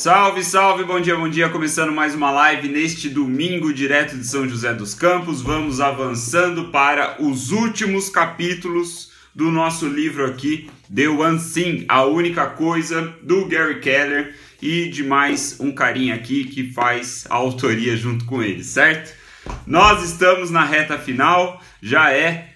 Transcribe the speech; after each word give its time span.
Salve, 0.00 0.42
salve, 0.42 0.82
bom 0.82 0.98
dia, 0.98 1.14
bom 1.14 1.28
dia. 1.28 1.50
Começando 1.50 1.92
mais 1.92 2.14
uma 2.14 2.30
live 2.30 2.68
neste 2.68 3.06
domingo, 3.06 3.70
direto 3.70 4.16
de 4.16 4.26
São 4.26 4.48
José 4.48 4.72
dos 4.72 4.94
Campos. 4.94 5.42
Vamos 5.42 5.78
avançando 5.78 6.70
para 6.70 7.22
os 7.22 7.50
últimos 7.50 8.08
capítulos 8.08 9.12
do 9.34 9.50
nosso 9.50 9.86
livro 9.86 10.24
aqui, 10.24 10.70
The 10.90 11.06
One 11.06 11.38
Thing, 11.38 11.84
a 11.86 12.02
única 12.06 12.46
coisa, 12.46 13.14
do 13.22 13.44
Gary 13.44 13.80
Keller 13.80 14.34
e 14.62 14.88
de 14.88 15.04
mais 15.04 15.60
um 15.60 15.70
carinha 15.70 16.14
aqui 16.14 16.44
que 16.44 16.72
faz 16.72 17.26
a 17.28 17.34
autoria 17.34 17.94
junto 17.94 18.24
com 18.24 18.42
ele, 18.42 18.64
certo? 18.64 19.14
Nós 19.66 20.02
estamos 20.02 20.50
na 20.50 20.64
reta 20.64 20.96
final, 20.96 21.60
já 21.82 22.10
é 22.10 22.54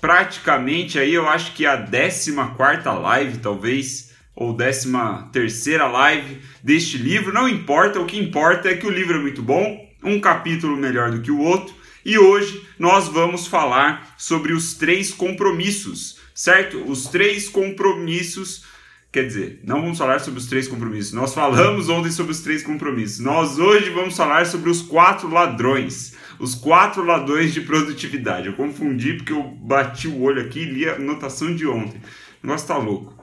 praticamente 0.00 0.98
aí, 0.98 1.12
eu 1.12 1.28
acho 1.28 1.52
que 1.52 1.66
a 1.66 1.76
14 1.76 2.32
quarta 2.56 2.90
live, 2.94 3.36
talvez 3.36 4.05
ou 4.36 4.52
décima 4.52 5.30
terceira 5.32 5.86
live 5.86 6.38
deste 6.62 6.98
livro, 6.98 7.32
não 7.32 7.48
importa, 7.48 7.98
o 7.98 8.04
que 8.04 8.18
importa 8.18 8.68
é 8.68 8.76
que 8.76 8.86
o 8.86 8.90
livro 8.90 9.16
é 9.16 9.20
muito 9.20 9.42
bom, 9.42 9.88
um 10.04 10.20
capítulo 10.20 10.76
melhor 10.76 11.10
do 11.10 11.22
que 11.22 11.30
o 11.30 11.40
outro, 11.40 11.74
e 12.04 12.18
hoje 12.18 12.64
nós 12.78 13.08
vamos 13.08 13.46
falar 13.46 14.14
sobre 14.18 14.52
os 14.52 14.74
três 14.74 15.10
compromissos, 15.10 16.20
certo? 16.34 16.84
Os 16.86 17.06
três 17.06 17.48
compromissos, 17.48 18.64
quer 19.10 19.26
dizer, 19.26 19.60
não 19.64 19.80
vamos 19.80 19.96
falar 19.96 20.20
sobre 20.20 20.38
os 20.38 20.46
três 20.46 20.68
compromissos, 20.68 21.14
nós 21.14 21.32
falamos 21.32 21.88
ontem 21.88 22.10
sobre 22.10 22.32
os 22.32 22.40
três 22.40 22.62
compromissos, 22.62 23.20
nós 23.20 23.58
hoje 23.58 23.88
vamos 23.88 24.14
falar 24.14 24.44
sobre 24.44 24.68
os 24.68 24.82
quatro 24.82 25.28
ladrões. 25.30 26.14
Os 26.38 26.54
quatro 26.54 27.02
ladrões 27.02 27.54
de 27.54 27.62
produtividade. 27.62 28.48
Eu 28.48 28.52
confundi 28.52 29.14
porque 29.14 29.32
eu 29.32 29.42
bati 29.42 30.06
o 30.06 30.20
olho 30.20 30.42
aqui 30.42 30.60
e 30.60 30.64
li 30.66 30.86
a 30.86 30.96
anotação 30.96 31.56
de 31.56 31.66
ontem. 31.66 31.98
O 32.42 32.46
negócio 32.46 32.68
tá 32.68 32.76
louco. 32.76 33.15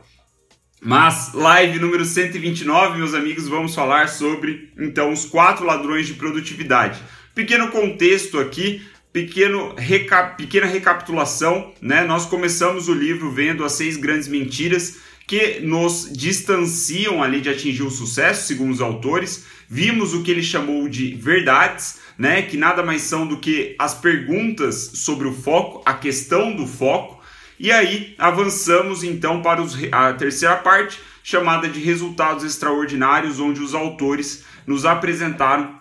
Mas, 0.86 1.32
live 1.34 1.80
número 1.80 2.04
129, 2.04 2.98
meus 2.98 3.14
amigos, 3.14 3.48
vamos 3.48 3.74
falar 3.74 4.10
sobre 4.10 4.70
então 4.78 5.14
os 5.14 5.24
quatro 5.24 5.66
ladrões 5.66 6.08
de 6.08 6.14
produtividade. 6.16 7.02
Pequeno 7.34 7.70
contexto 7.70 8.38
aqui, 8.38 8.82
pequeno 9.14 9.74
reca 9.78 10.24
pequena 10.36 10.68
recapitulação, 10.68 11.72
né? 11.82 12.04
Nós 12.04 12.26
começamos 12.26 12.90
o 12.90 12.94
livro 12.94 13.32
vendo 13.32 13.64
as 13.64 13.72
seis 13.72 13.96
grandes 13.96 14.28
mentiras 14.28 14.98
que 15.26 15.62
nos 15.62 16.12
distanciam 16.12 17.24
ali 17.24 17.40
de 17.40 17.48
atingir 17.48 17.84
o 17.84 17.90
sucesso, 17.90 18.46
segundo 18.46 18.74
os 18.74 18.82
autores. 18.82 19.46
Vimos 19.70 20.14
o 20.14 20.22
que 20.22 20.32
ele 20.32 20.44
chamou 20.44 20.90
de 20.90 21.16
verdades, 21.16 22.00
né? 22.18 22.42
Que 22.42 22.58
nada 22.58 22.84
mais 22.84 23.04
são 23.04 23.26
do 23.26 23.38
que 23.38 23.74
as 23.80 23.94
perguntas 23.94 24.92
sobre 24.96 25.30
o 25.30 25.34
foco, 25.34 25.82
a 25.86 25.94
questão 25.94 26.54
do 26.54 26.68
foco 26.68 27.23
e 27.60 27.72
aí 27.72 28.16
avançamos 28.18 29.04
então 29.04 29.42
para 29.42 29.62
os, 29.62 29.78
a 29.92 30.14
terceira 30.14 30.56
parte, 30.58 31.00
chamada 31.24 31.70
de 31.70 31.80
resultados 31.80 32.44
extraordinários, 32.44 33.40
onde 33.40 33.62
os 33.62 33.74
autores 33.74 34.44
nos 34.66 34.86
apresentaram 34.86 35.80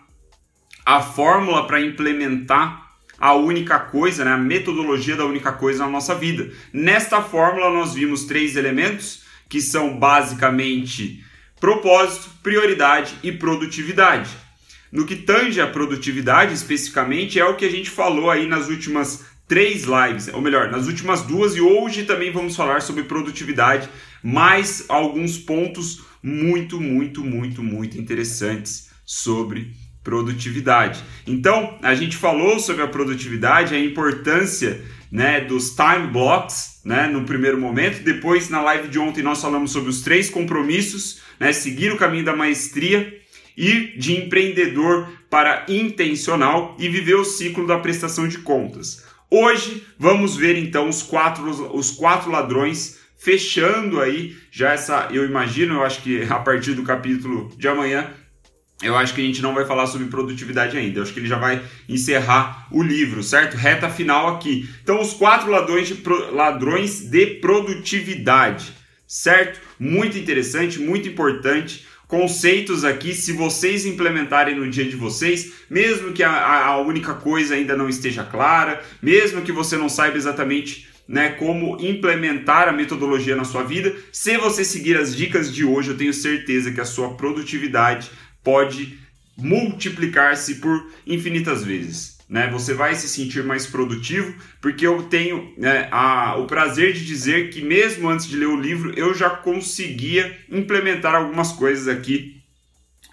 a 0.85 1.01
fórmula 1.01 1.67
para 1.67 1.81
implementar 1.81 2.83
a 3.19 3.35
única 3.35 3.79
coisa, 3.79 4.25
né, 4.25 4.33
a 4.33 4.37
metodologia 4.37 5.17
da 5.17 5.25
única 5.25 5.53
coisa 5.53 5.85
na 5.85 5.91
nossa 5.91 6.15
vida. 6.15 6.51
Nesta 6.73 7.23
fórmula 7.23 7.71
nós 7.71 7.95
vimos 7.95 8.25
três 8.25 8.57
elementos 8.57 9.23
que 9.49 9.61
são 9.61 9.97
basicamente 9.97 11.25
propósito, 11.61 12.31
prioridade 12.43 13.15
e 13.23 13.31
produtividade. 13.31 14.31
No 14.91 15.07
que 15.07 15.15
tange 15.15 15.61
a 15.61 15.67
produtividade 15.67 16.53
especificamente 16.53 17.39
é 17.39 17.45
o 17.45 17.55
que 17.55 17.65
a 17.65 17.71
gente 17.71 17.89
falou 17.89 18.31
aí 18.31 18.47
nas 18.47 18.69
últimas 18.69 19.25
três 19.47 19.85
lives, 19.85 20.29
ou 20.33 20.41
melhor, 20.41 20.71
nas 20.71 20.87
últimas 20.87 21.23
duas, 21.23 21.55
e 21.55 21.61
hoje 21.61 22.05
também 22.05 22.33
vamos 22.33 22.57
falar 22.57 22.81
sobre 22.81 23.05
produtividade, 23.05 23.89
mais 24.23 24.85
alguns 24.89 25.37
pontos 25.39 26.03
muito, 26.23 26.81
muito, 26.81 27.25
muito, 27.25 27.63
muito 27.63 27.99
interessantes 27.99 28.91
sobre 29.05 29.73
produtividade. 30.03 31.03
Então, 31.27 31.79
a 31.83 31.95
gente 31.95 32.17
falou 32.17 32.59
sobre 32.59 32.83
a 32.83 32.89
produtividade, 32.89 33.75
a 33.75 33.79
importância 33.79 34.83
né, 35.11 35.41
dos 35.41 35.75
time 35.77 36.09
blocks 36.11 36.81
né, 36.85 37.07
no 37.07 37.25
primeiro 37.25 37.61
momento. 37.61 38.03
Depois, 38.03 38.49
na 38.49 38.61
live 38.61 38.89
de 38.89 38.99
ontem, 38.99 39.23
nós 39.23 39.41
falamos 39.41 39.71
sobre 39.71 39.91
os 39.91 40.01
três 40.03 40.31
compromissos, 40.31 41.21
né, 41.39 41.53
seguir 41.53 41.93
o 41.93 41.97
caminho 41.97 42.25
da 42.25 42.35
maestria 42.35 43.21
e 43.57 43.99
de 43.99 44.17
empreendedor 44.17 45.09
para 45.29 45.67
intencional 45.69 46.77
e 46.79 46.89
viver 46.89 47.17
o 47.17 47.25
ciclo 47.25 47.67
da 47.67 47.79
prestação 47.79 48.27
de 48.27 48.39
contas. 48.39 49.02
Hoje 49.35 49.83
vamos 49.99 50.37
ver 50.37 50.59
então 50.59 50.91
os 50.91 51.03
quatro, 51.03 51.49
os 51.75 51.91
quatro 51.91 52.31
ladrões 52.31 52.99
fechando 53.17 53.99
aí 53.99 54.37
já 54.51 54.73
essa, 54.73 55.09
eu 55.11 55.25
imagino, 55.25 55.77
eu 55.77 55.83
acho 55.83 56.03
que 56.03 56.23
a 56.29 56.39
partir 56.39 56.75
do 56.75 56.83
capítulo 56.83 57.51
de 57.57 57.67
amanhã, 57.67 58.11
eu 58.83 58.95
acho 58.95 59.15
que 59.15 59.23
a 59.23 59.25
gente 59.25 59.41
não 59.41 59.55
vai 59.55 59.65
falar 59.65 59.87
sobre 59.87 60.09
produtividade 60.09 60.77
ainda. 60.77 60.99
Eu 60.99 61.03
acho 61.03 61.15
que 61.15 61.21
ele 61.21 61.29
já 61.29 61.39
vai 61.39 61.63
encerrar 61.89 62.69
o 62.71 62.83
livro, 62.83 63.23
certo? 63.23 63.57
Reta 63.57 63.89
final 63.89 64.37
aqui. 64.37 64.69
Então, 64.83 65.01
os 65.01 65.15
quatro 65.15 65.51
ladrões 65.51 65.89
de, 65.89 66.03
ladrões 66.31 67.01
de 67.01 67.27
produtividade, 67.41 68.75
certo? 69.07 69.61
Muito 69.79 70.19
interessante, 70.19 70.79
muito 70.79 71.09
importante 71.09 71.87
conceitos 72.13 72.85
aqui, 72.85 73.15
se 73.15 73.33
vocês 73.33 73.87
implementarem 73.87 74.55
no 74.55 74.69
dia 74.69 74.85
de 74.85 74.95
vocês, 74.95 75.51
mesmo 75.71 76.13
que 76.13 76.23
a, 76.23 76.67
a 76.67 76.79
única 76.79 77.15
coisa 77.15 77.55
ainda 77.55 77.75
não 77.75 77.89
esteja 77.89 78.23
clara, 78.23 78.83
mesmo 79.01 79.41
que 79.41 79.51
você 79.51 79.79
não 79.79 79.89
saiba 79.89 80.19
exatamente 80.19 80.91
né, 81.09 81.31
como 81.31 81.81
implementar 81.81 82.69
a 82.69 82.73
metodologia 82.73 83.35
na 83.35 83.45
sua 83.45 83.63
vida, 83.63 83.97
se 84.13 84.37
você 84.37 84.63
seguir 84.63 84.99
as 84.99 85.17
dicas 85.17 85.51
de 85.51 85.65
hoje, 85.65 85.89
eu 85.89 85.97
tenho 85.97 86.13
certeza 86.13 86.71
que 86.71 86.83
a 86.83 86.85
sua 86.85 87.15
produtividade 87.15 88.11
pode 88.45 88.99
multiplicar-se 89.35 90.57
por 90.57 90.93
infinitas 91.07 91.65
vezes 91.65 92.19
né? 92.33 92.49
Você 92.51 92.73
vai 92.73 92.95
se 92.95 93.07
sentir 93.11 93.45
mais 93.45 93.67
produtivo, 93.67 94.35
porque 94.59 94.87
eu 94.87 95.03
tenho 95.03 95.53
né, 95.59 95.87
a, 95.93 96.35
o 96.37 96.47
prazer 96.47 96.95
de 96.95 97.05
dizer 97.05 97.51
que 97.51 97.61
mesmo 97.61 98.09
antes 98.09 98.27
de 98.27 98.39
ler 98.39 98.47
o 98.47 98.59
livro 98.59 98.99
eu 98.99 99.13
já 99.13 99.29
conseguia 99.29 100.35
implementar 100.51 101.15
algumas 101.15 101.53
coisas 101.53 101.87
aqui 101.87 102.41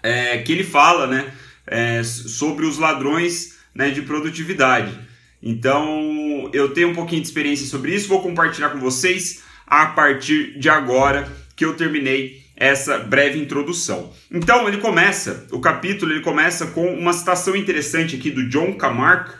é, 0.02 0.38
que 0.38 0.50
ele 0.50 0.64
fala, 0.64 1.06
né? 1.06 1.30
É, 1.66 2.02
sobre 2.02 2.64
os 2.64 2.78
ladrões 2.78 3.58
né, 3.74 3.90
de 3.90 4.00
produtividade. 4.00 4.98
Então 5.42 6.50
eu 6.54 6.70
tenho 6.70 6.88
um 6.88 6.94
pouquinho 6.94 7.20
de 7.20 7.28
experiência 7.28 7.66
sobre 7.66 7.94
isso, 7.94 8.08
vou 8.08 8.22
compartilhar 8.22 8.70
com 8.70 8.80
vocês 8.80 9.42
a 9.66 9.84
partir 9.84 10.58
de 10.58 10.70
agora 10.70 11.30
que 11.54 11.64
eu 11.66 11.76
terminei 11.76 12.39
essa 12.60 12.98
breve 12.98 13.40
introdução. 13.40 14.12
Então 14.30 14.68
ele 14.68 14.76
começa, 14.76 15.46
o 15.50 15.60
capítulo 15.60 16.12
ele 16.12 16.20
começa 16.20 16.66
com 16.66 16.94
uma 16.94 17.14
citação 17.14 17.56
interessante 17.56 18.16
aqui 18.16 18.30
do 18.30 18.46
John 18.50 18.74
Camargo, 18.74 19.32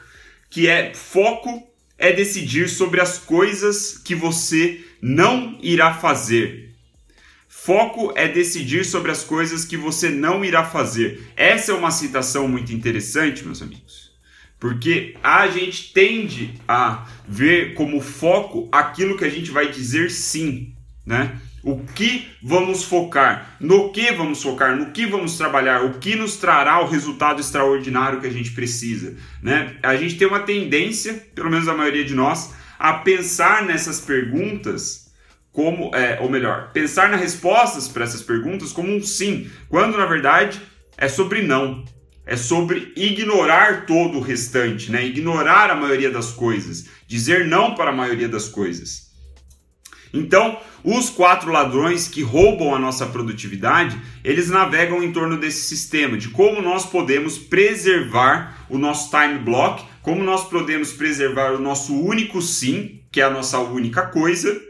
que 0.49 0.67
é 0.67 0.95
foco 0.95 1.69
é 1.99 2.11
decidir 2.15 2.67
sobre 2.67 2.99
as 2.99 3.19
coisas 3.19 3.99
que 3.99 4.15
você 4.15 4.83
não 5.03 5.59
irá 5.61 5.93
fazer. 5.93 6.75
Foco 7.47 8.11
é 8.17 8.27
decidir 8.27 8.87
sobre 8.87 9.11
as 9.11 9.23
coisas 9.23 9.67
que 9.67 9.77
você 9.77 10.09
não 10.09 10.43
irá 10.43 10.65
fazer. 10.65 11.21
Essa 11.37 11.73
é 11.73 11.75
uma 11.75 11.91
citação 11.91 12.49
muito 12.49 12.73
interessante, 12.73 13.45
meus 13.45 13.61
amigos. 13.61 14.13
Porque 14.59 15.15
a 15.23 15.47
gente 15.49 15.93
tende 15.93 16.55
a 16.67 17.07
ver 17.29 17.75
como 17.75 18.01
foco 18.01 18.67
aquilo 18.73 19.19
que 19.19 19.27
a 19.27 19.31
gente 19.31 19.51
vai 19.51 19.71
dizer 19.71 20.11
sim, 20.11 20.73
né? 21.05 21.39
O 21.63 21.79
que 21.79 22.27
vamos 22.43 22.85
focar? 22.85 23.57
No 23.61 23.93
que 23.93 24.13
vamos 24.13 24.43
focar? 24.43 24.75
No 24.75 24.93
que 24.93 25.05
vamos 25.05 25.37
trabalhar? 25.37 25.85
O 25.85 25.99
que 25.99 26.17
nos 26.17 26.37
trará 26.37 26.81
o 26.81 26.89
resultado 26.89 27.41
extraordinário 27.41 28.21
que 28.21 28.27
a 28.27 28.33
gente 28.33 28.53
precisa? 28.53 29.15
Né? 29.43 29.77
A 29.83 29.95
gente 29.95 30.17
tem 30.17 30.27
uma 30.27 30.41
tendência, 30.41 31.15
pelo 31.35 31.51
menos 31.51 31.69
a 31.69 31.75
maioria 31.75 32.05
de 32.05 32.15
nós, 32.15 32.55
a 32.79 32.95
pensar 32.95 33.63
nessas 33.63 34.01
perguntas 34.01 35.13
como, 35.53 35.95
é, 35.95 36.19
ou 36.21 36.31
melhor, 36.31 36.71
pensar 36.73 37.11
nas 37.11 37.21
respostas 37.21 37.89
para 37.89 38.05
essas 38.05 38.23
perguntas 38.23 38.73
como 38.73 38.91
um 38.91 39.03
sim, 39.03 39.51
quando 39.69 39.99
na 39.99 40.07
verdade 40.07 40.61
é 40.97 41.09
sobre 41.09 41.43
não. 41.43 41.85
É 42.25 42.37
sobre 42.37 42.93
ignorar 42.97 43.87
todo 43.87 44.19
o 44.19 44.21
restante, 44.21 44.91
né? 44.91 45.05
ignorar 45.05 45.69
a 45.69 45.75
maioria 45.75 46.11
das 46.11 46.31
coisas, 46.31 46.87
dizer 47.07 47.47
não 47.47 47.75
para 47.75 47.91
a 47.91 47.95
maioria 47.95 48.29
das 48.29 48.49
coisas. 48.49 49.10
Então, 50.13 50.59
os 50.83 51.11
quatro 51.11 51.53
ladrões 51.53 52.09
que 52.09 52.23
roubam 52.23 52.75
a 52.75 52.79
nossa 52.79 53.07
produtividade, 53.07 53.99
eles 54.25 54.49
navegam 54.49 55.03
em 55.03 55.13
torno 55.13 55.37
desse 55.37 55.63
sistema, 55.63 56.17
de 56.17 56.29
como 56.29 56.61
nós 56.61 56.85
podemos 56.85 57.39
preservar 57.39 58.67
o 58.69 58.79
nosso 58.79 59.11
time 59.11 59.39
block, 59.39 59.85
como 60.03 60.25
nós 60.25 60.49
podemos 60.49 60.93
preservar 60.93 61.53
o 61.53 61.61
nosso 61.61 61.95
único 61.95 62.43
sim, 62.43 63.01
que 63.13 63.21
é 63.21 63.25
a 63.25 63.31
nossa 63.31 63.59
única 63.59 64.03
coisa, 64.07 64.61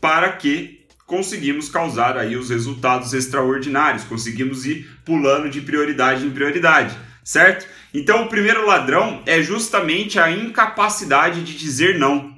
para 0.00 0.32
que 0.32 0.84
conseguimos 1.06 1.68
causar 1.68 2.18
aí 2.18 2.36
os 2.36 2.50
resultados 2.50 3.14
extraordinários, 3.14 4.04
conseguimos 4.04 4.66
ir 4.66 4.86
pulando 5.04 5.48
de 5.48 5.60
prioridade 5.60 6.26
em 6.26 6.30
prioridade, 6.30 6.96
certo? 7.24 7.66
Então, 7.94 8.24
o 8.24 8.28
primeiro 8.28 8.66
ladrão 8.66 9.22
é 9.24 9.40
justamente 9.40 10.18
a 10.18 10.30
incapacidade 10.30 11.42
de 11.44 11.56
dizer 11.56 11.98
não 11.98 12.35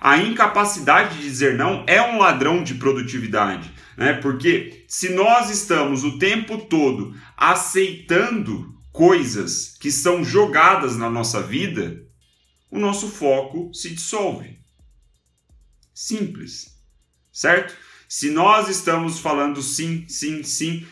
A 0.00 0.16
incapacidade 0.16 1.18
de 1.18 1.22
dizer 1.22 1.58
não 1.58 1.84
é 1.86 2.00
um 2.00 2.18
ladrão 2.18 2.64
de 2.64 2.74
produtividade, 2.74 3.70
né? 3.98 4.14
Porque 4.14 4.84
se 4.88 5.10
nós 5.10 5.50
estamos 5.50 6.04
o 6.04 6.18
tempo 6.18 6.56
todo 6.56 7.14
aceitando 7.36 8.74
coisas 8.90 9.76
que 9.78 9.90
são 9.90 10.24
jogadas 10.24 10.96
na 10.96 11.10
nossa 11.10 11.42
vida, 11.42 12.02
o 12.70 12.78
nosso 12.78 13.08
foco 13.08 13.70
se 13.74 13.90
dissolve. 13.90 14.58
Simples, 15.92 16.78
certo? 17.30 17.76
Se 18.08 18.30
nós 18.30 18.68
estamos 18.68 19.20
falando 19.20 19.60
sim, 19.60 20.06
sim, 20.08 20.42
sim, 20.42 20.86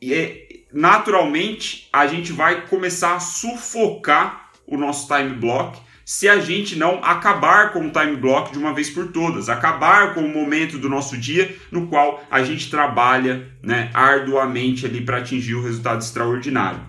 e 0.00 0.14
é, 0.14 0.48
naturalmente 0.72 1.86
a 1.92 2.06
gente 2.06 2.32
vai 2.32 2.66
começar 2.66 3.14
a 3.14 3.20
sufocar 3.20 4.52
o 4.66 4.78
nosso 4.78 5.06
time 5.06 5.34
block 5.34 5.78
se 6.10 6.26
a 6.26 6.40
gente 6.40 6.74
não 6.74 7.04
acabar 7.04 7.70
com 7.70 7.86
o 7.86 7.90
time 7.90 8.16
block 8.16 8.50
de 8.50 8.56
uma 8.56 8.72
vez 8.72 8.88
por 8.88 9.08
todas, 9.08 9.50
acabar 9.50 10.14
com 10.14 10.22
o 10.22 10.32
momento 10.32 10.78
do 10.78 10.88
nosso 10.88 11.18
dia 11.18 11.54
no 11.70 11.86
qual 11.86 12.26
a 12.30 12.42
gente 12.42 12.70
trabalha 12.70 13.52
né, 13.62 13.90
arduamente 13.92 14.86
ali 14.86 15.02
para 15.02 15.18
atingir 15.18 15.54
o 15.54 15.62
resultado 15.62 16.00
extraordinário. 16.00 16.80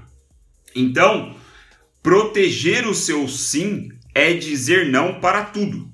Então, 0.73 1.35
proteger 2.01 2.87
o 2.87 2.95
seu 2.95 3.27
sim 3.27 3.91
é 4.15 4.33
dizer 4.33 4.89
não 4.89 5.19
para 5.19 5.43
tudo, 5.43 5.89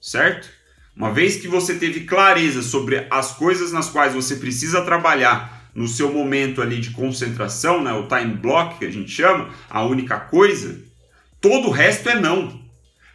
certo? 0.00 0.48
Uma 0.96 1.12
vez 1.12 1.36
que 1.36 1.46
você 1.46 1.74
teve 1.74 2.06
clareza 2.06 2.62
sobre 2.62 3.06
as 3.10 3.32
coisas 3.32 3.72
nas 3.72 3.90
quais 3.90 4.14
você 4.14 4.36
precisa 4.36 4.80
trabalhar 4.80 5.70
no 5.74 5.86
seu 5.86 6.10
momento 6.10 6.62
ali 6.62 6.80
de 6.80 6.92
concentração, 6.92 7.82
né, 7.82 7.92
o 7.92 8.08
time 8.08 8.34
block 8.38 8.78
que 8.78 8.86
a 8.86 8.90
gente 8.90 9.10
chama, 9.10 9.50
a 9.68 9.84
única 9.84 10.18
coisa, 10.18 10.85
todo 11.48 11.68
o 11.68 11.70
resto 11.70 12.08
é 12.08 12.18
não. 12.18 12.60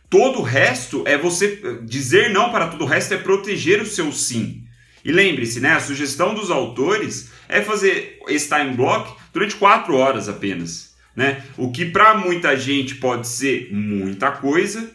Todo 0.09 0.39
o 0.39 0.41
resto 0.41 1.03
é 1.05 1.17
você 1.17 1.81
dizer 1.83 2.31
não 2.31 2.49
para 2.49 2.67
todo 2.67 2.83
o 2.83 2.87
resto 2.87 3.13
é 3.13 3.17
proteger 3.17 3.81
o 3.81 3.85
seu 3.85 4.09
sim. 4.13 4.63
E 5.03 5.11
lembre-se, 5.11 5.59
né, 5.59 5.73
a 5.73 5.79
sugestão 5.81 6.33
dos 6.33 6.49
autores 6.49 7.29
é 7.49 7.61
fazer 7.61 8.19
esse 8.29 8.47
time 8.47 8.73
block 8.75 9.19
durante 9.33 9.55
quatro 9.55 9.95
horas 9.95 10.29
apenas. 10.29 10.95
Né? 11.13 11.43
O 11.57 11.71
que 11.71 11.85
para 11.85 12.15
muita 12.15 12.55
gente 12.55 12.95
pode 12.95 13.27
ser 13.27 13.67
muita 13.73 14.31
coisa, 14.31 14.89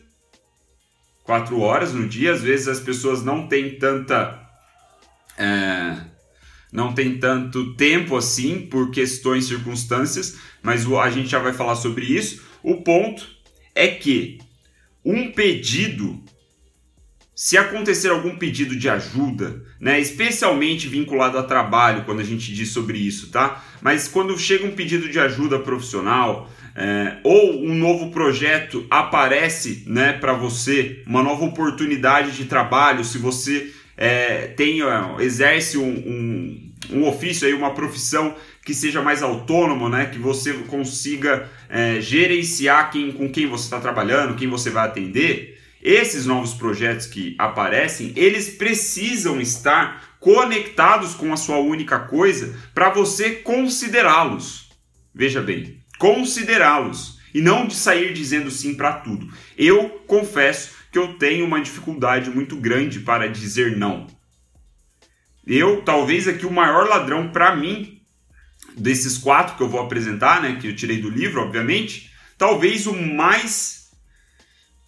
quatro 1.22 1.60
horas 1.60 1.92
no 1.92 2.08
dia, 2.08 2.32
às 2.32 2.42
vezes 2.42 2.68
as 2.68 2.80
pessoas 2.80 3.22
não 3.22 3.46
têm 3.48 3.78
tanta. 3.78 4.40
É, 5.36 5.96
não 6.72 6.94
tem 6.94 7.18
tanto 7.18 7.74
tempo 7.74 8.16
assim 8.16 8.60
por 8.60 8.90
questões, 8.90 9.46
circunstâncias, 9.46 10.36
mas 10.62 10.90
a 10.90 11.10
gente 11.10 11.28
já 11.28 11.38
vai 11.38 11.52
falar 11.52 11.76
sobre 11.76 12.06
isso. 12.06 12.45
O 12.66 12.78
ponto 12.78 13.24
é 13.76 13.86
que 13.86 14.40
um 15.04 15.30
pedido 15.30 16.20
se 17.32 17.56
acontecer 17.56 18.08
algum 18.08 18.34
pedido 18.34 18.74
de 18.74 18.88
ajuda, 18.88 19.62
né, 19.78 20.00
especialmente 20.00 20.88
vinculado 20.88 21.38
a 21.38 21.44
trabalho, 21.44 22.02
quando 22.04 22.18
a 22.18 22.24
gente 22.24 22.52
diz 22.52 22.70
sobre 22.70 22.98
isso, 22.98 23.30
tá? 23.30 23.64
Mas 23.80 24.08
quando 24.08 24.36
chega 24.36 24.66
um 24.66 24.74
pedido 24.74 25.08
de 25.08 25.20
ajuda 25.20 25.60
profissional 25.60 26.50
é, 26.74 27.18
ou 27.22 27.62
um 27.62 27.72
novo 27.72 28.10
projeto 28.10 28.84
aparece, 28.90 29.84
né, 29.86 30.14
para 30.14 30.32
você, 30.32 31.04
uma 31.06 31.22
nova 31.22 31.44
oportunidade 31.44 32.32
de 32.32 32.46
trabalho, 32.46 33.04
se 33.04 33.16
você 33.16 33.72
é, 33.96 34.48
tem, 34.48 34.80
exerce 35.20 35.78
um, 35.78 35.88
um, 35.88 36.72
um, 36.90 37.06
ofício 37.06 37.46
aí, 37.46 37.54
uma 37.54 37.74
profissão 37.74 38.34
que 38.66 38.74
seja 38.74 39.00
mais 39.00 39.22
autônomo, 39.22 39.88
né, 39.88 40.06
que 40.06 40.18
você 40.18 40.52
consiga 40.52 41.48
é, 41.68 42.00
gerenciar 42.00 42.90
quem, 42.90 43.12
com 43.12 43.30
quem 43.30 43.46
você 43.46 43.62
está 43.62 43.78
trabalhando, 43.78 44.34
quem 44.34 44.48
você 44.48 44.70
vai 44.70 44.84
atender 44.84 45.56
esses 45.80 46.26
novos 46.26 46.52
projetos 46.52 47.06
que 47.06 47.36
aparecem, 47.38 48.12
eles 48.16 48.48
precisam 48.48 49.40
estar 49.40 50.16
conectados 50.18 51.14
com 51.14 51.32
a 51.32 51.36
sua 51.36 51.58
única 51.58 52.00
coisa 52.00 52.58
para 52.74 52.90
você 52.90 53.36
considerá-los. 53.36 54.68
Veja 55.14 55.40
bem, 55.40 55.78
considerá-los 55.96 57.20
e 57.32 57.40
não 57.40 57.68
de 57.68 57.74
sair 57.76 58.12
dizendo 58.12 58.50
sim 58.50 58.74
para 58.74 58.94
tudo. 58.94 59.32
Eu 59.56 59.90
confesso 60.08 60.70
que 60.90 60.98
eu 60.98 61.14
tenho 61.14 61.46
uma 61.46 61.60
dificuldade 61.60 62.30
muito 62.30 62.56
grande 62.56 62.98
para 62.98 63.28
dizer 63.28 63.76
não. 63.76 64.08
Eu, 65.46 65.82
talvez 65.82 66.26
aqui 66.26 66.44
o 66.44 66.50
maior 66.50 66.88
ladrão 66.88 67.28
para 67.28 67.54
mim 67.54 67.95
desses 68.76 69.16
quatro 69.18 69.56
que 69.56 69.62
eu 69.62 69.68
vou 69.68 69.80
apresentar, 69.80 70.42
né, 70.42 70.58
que 70.60 70.68
eu 70.68 70.76
tirei 70.76 71.00
do 71.00 71.08
livro, 71.08 71.40
obviamente, 71.40 72.10
talvez 72.36 72.86
o 72.86 72.92
mais 72.94 73.86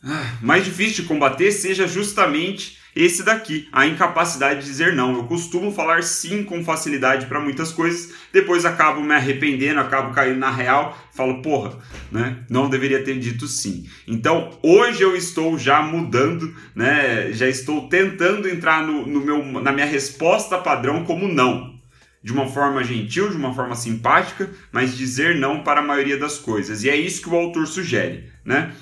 ah, 0.05 0.37
mais 0.41 0.65
difícil 0.65 1.03
de 1.03 1.09
combater 1.09 1.51
seja 1.51 1.89
justamente 1.89 2.79
esse 2.95 3.23
daqui, 3.23 3.69
a 3.73 3.87
incapacidade 3.87 4.61
de 4.61 4.67
dizer 4.67 4.93
não. 4.93 5.15
Eu 5.15 5.25
costumo 5.25 5.71
falar 5.71 6.03
sim 6.03 6.43
com 6.43 6.65
facilidade 6.65 7.27
para 7.27 7.41
muitas 7.41 7.71
coisas, 7.71 8.13
depois 8.33 8.65
acabo 8.65 9.01
me 9.01 9.15
arrependendo, 9.15 9.79
acabo 9.79 10.13
caindo 10.13 10.39
na 10.39 10.51
real, 10.51 10.99
falo, 11.15 11.41
porra, 11.41 11.79
né? 12.11 12.39
Não 12.51 12.69
deveria 12.69 13.05
ter 13.05 13.19
dito 13.19 13.47
sim. 13.47 13.87
Então, 14.07 14.59
hoje 14.63 15.03
eu 15.03 15.15
estou 15.15 15.57
já 15.57 15.81
mudando, 15.81 16.53
né? 16.75 17.33
Já 17.33 17.49
estou 17.49 17.89
tentando 17.89 18.49
entrar 18.49 18.85
no, 18.85 19.07
no 19.07 19.21
meu, 19.21 19.45
na 19.61 19.71
minha 19.71 19.87
resposta 19.87 20.59
padrão 20.59 21.05
como 21.05 21.29
não. 21.29 21.78
De 22.23 22.33
uma 22.33 22.47
forma 22.49 22.83
gentil, 22.83 23.31
de 23.31 23.37
uma 23.37 23.55
forma 23.55 23.77
simpática, 23.77 24.51
mas 24.73 24.97
dizer 24.97 25.37
não 25.37 25.63
para 25.63 25.81
a 25.81 25.85
maioria 25.85 26.19
das 26.19 26.39
coisas. 26.39 26.83
E 26.83 26.91
é 26.91 26.97
isso 26.97 27.23
que 27.23 27.29
o 27.29 27.37
autor 27.37 27.67
sugere, 27.67 28.31
né? 28.45 28.73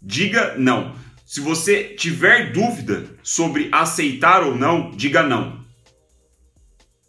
diga 0.00 0.54
não. 0.56 0.94
Se 1.26 1.40
você 1.40 1.84
tiver 1.84 2.52
dúvida 2.52 3.06
sobre 3.22 3.68
aceitar 3.70 4.42
ou 4.42 4.56
não, 4.56 4.90
diga 4.90 5.22
não. 5.22 5.64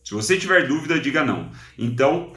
Se 0.03 0.13
você 0.13 0.37
tiver 0.37 0.67
dúvida, 0.67 0.99
diga 0.99 1.23
não. 1.23 1.51
Então, 1.77 2.33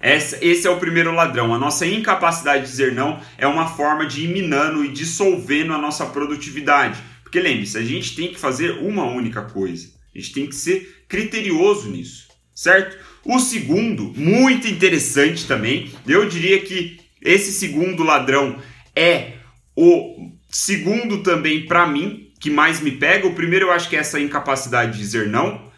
esse 0.00 0.66
é 0.66 0.70
o 0.70 0.78
primeiro 0.78 1.12
ladrão. 1.12 1.54
A 1.54 1.58
nossa 1.58 1.86
incapacidade 1.86 2.64
de 2.64 2.70
dizer 2.70 2.92
não 2.92 3.20
é 3.38 3.46
uma 3.46 3.66
forma 3.66 4.06
de 4.06 4.24
ir 4.24 4.28
minando 4.28 4.84
e 4.84 4.92
dissolvendo 4.92 5.72
a 5.72 5.78
nossa 5.78 6.06
produtividade. 6.06 7.02
Porque 7.22 7.40
lembre-se, 7.40 7.78
a 7.78 7.82
gente 7.82 8.14
tem 8.14 8.28
que 8.28 8.38
fazer 8.38 8.72
uma 8.72 9.04
única 9.04 9.42
coisa. 9.42 9.88
A 10.14 10.18
gente 10.18 10.32
tem 10.32 10.46
que 10.46 10.54
ser 10.54 11.04
criterioso 11.08 11.90
nisso, 11.90 12.25
certo? 12.56 12.96
O 13.22 13.38
segundo, 13.38 14.14
muito 14.16 14.66
interessante 14.66 15.46
também, 15.46 15.92
eu 16.06 16.26
diria 16.26 16.58
que 16.60 16.98
esse 17.20 17.52
segundo 17.52 18.02
ladrão 18.02 18.58
é 18.94 19.34
o 19.76 20.30
segundo 20.50 21.18
também, 21.18 21.66
para 21.66 21.86
mim, 21.86 22.30
que 22.40 22.50
mais 22.50 22.80
me 22.80 22.92
pega, 22.92 23.26
o 23.26 23.34
primeiro 23.34 23.66
eu 23.66 23.72
acho 23.72 23.90
que 23.90 23.96
é 23.96 23.98
essa 23.98 24.18
incapacidade 24.18 24.92
de 24.92 24.98
dizer 24.98 25.28
não. 25.28 25.70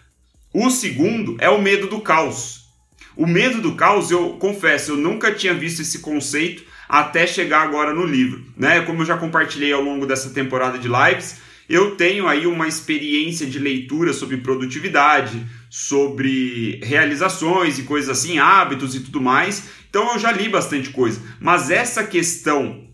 O 0.54 0.70
segundo 0.70 1.36
é 1.40 1.50
o 1.50 1.60
medo 1.60 1.88
do 1.88 2.00
caos. 2.00 2.68
O 3.16 3.26
medo 3.26 3.60
do 3.60 3.74
caos, 3.74 4.10
eu 4.10 4.30
confesso, 4.34 4.92
eu 4.92 4.96
nunca 4.96 5.32
tinha 5.32 5.52
visto 5.52 5.82
esse 5.82 5.98
conceito 5.98 6.62
até 6.88 7.26
chegar 7.26 7.62
agora 7.62 7.92
no 7.92 8.06
livro, 8.06 8.44
né? 8.56 8.80
Como 8.82 9.02
eu 9.02 9.06
já 9.06 9.16
compartilhei 9.16 9.72
ao 9.72 9.82
longo 9.82 10.06
dessa 10.06 10.30
temporada 10.30 10.78
de 10.78 10.88
lives, 10.88 11.40
eu 11.68 11.96
tenho 11.96 12.26
aí 12.26 12.46
uma 12.46 12.68
experiência 12.68 13.46
de 13.46 13.58
leitura 13.58 14.12
sobre 14.12 14.38
produtividade, 14.38 15.44
sobre 15.70 16.80
realizações 16.82 17.78
e 17.78 17.82
coisas 17.82 18.10
assim, 18.10 18.38
hábitos 18.38 18.94
e 18.94 19.00
tudo 19.00 19.20
mais. 19.20 19.64
Então 19.88 20.12
eu 20.12 20.18
já 20.18 20.32
li 20.32 20.48
bastante 20.48 20.90
coisa, 20.90 21.20
mas 21.40 21.70
essa 21.70 22.04
questão 22.04 22.88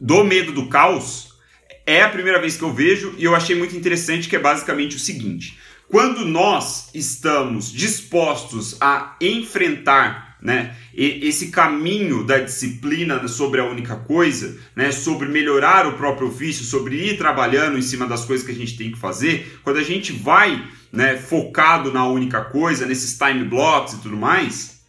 do 0.00 0.22
medo 0.24 0.52
do 0.52 0.68
caos 0.68 1.28
é 1.86 2.02
a 2.02 2.08
primeira 2.08 2.40
vez 2.40 2.56
que 2.56 2.62
eu 2.62 2.72
vejo 2.72 3.14
e 3.16 3.24
eu 3.24 3.34
achei 3.34 3.56
muito 3.56 3.76
interessante 3.76 4.28
que 4.28 4.36
é 4.36 4.38
basicamente 4.38 4.96
o 4.96 5.00
seguinte: 5.00 5.58
quando 5.88 6.24
nós 6.24 6.90
estamos 6.94 7.72
dispostos 7.72 8.76
a 8.80 9.16
enfrentar 9.20 10.27
né, 10.40 10.76
esse 10.94 11.48
caminho 11.48 12.24
da 12.24 12.38
disciplina 12.38 13.26
sobre 13.26 13.60
a 13.60 13.64
única 13.64 13.96
coisa, 13.96 14.56
né, 14.74 14.92
sobre 14.92 15.28
melhorar 15.28 15.86
o 15.86 15.94
próprio 15.94 16.28
ofício, 16.28 16.64
sobre 16.64 16.96
ir 16.96 17.18
trabalhando 17.18 17.76
em 17.76 17.82
cima 17.82 18.06
das 18.06 18.24
coisas 18.24 18.46
que 18.46 18.52
a 18.52 18.56
gente 18.56 18.76
tem 18.76 18.92
que 18.92 18.98
fazer, 18.98 19.60
quando 19.64 19.78
a 19.78 19.82
gente 19.82 20.12
vai 20.12 20.64
né, 20.92 21.16
focado 21.16 21.92
na 21.92 22.06
única 22.06 22.42
coisa, 22.42 22.86
nesses 22.86 23.18
time 23.18 23.44
blocks 23.44 23.94
e 23.94 24.00
tudo 24.00 24.16
mais, 24.16 24.80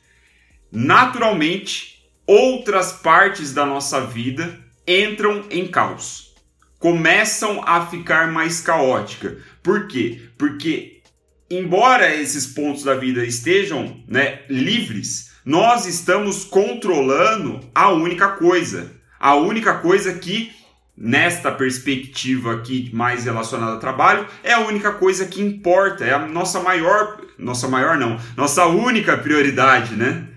naturalmente 0.71 1.99
outras 2.27 2.93
partes 2.93 3.53
da 3.53 3.65
nossa 3.65 4.01
vida 4.01 4.59
entram 4.87 5.45
em 5.49 5.67
caos, 5.67 6.35
começam 6.77 7.61
a 7.65 7.85
ficar 7.85 8.31
mais 8.31 8.61
caótica. 8.61 9.37
Por 9.63 9.87
quê? 9.87 10.21
Porque 10.37 11.01
embora 11.49 12.15
esses 12.15 12.45
pontos 12.45 12.83
da 12.83 12.95
vida 12.95 13.25
estejam 13.25 14.03
né, 14.07 14.41
livres, 14.49 15.28
nós 15.46 15.86
estamos 15.86 16.43
controlando 16.43 17.60
a 17.74 17.89
única 17.91 18.29
coisa, 18.29 18.91
a 19.19 19.36
única 19.36 19.75
coisa 19.75 20.13
que 20.13 20.51
nesta 21.00 21.50
perspectiva 21.50 22.55
aqui 22.55 22.89
mais 22.93 23.24
relacionada 23.24 23.72
ao 23.72 23.79
trabalho, 23.79 24.27
é 24.43 24.51
a 24.51 24.60
única 24.60 24.91
coisa 24.91 25.25
que 25.25 25.41
importa, 25.41 26.03
é 26.03 26.13
a 26.13 26.27
nossa 26.27 26.60
maior, 26.60 27.22
nossa 27.38 27.69
maior 27.69 27.98
não, 27.98 28.19
nossa 28.36 28.65
única 28.65 29.17
prioridade, 29.17 29.96
né? 29.96 30.27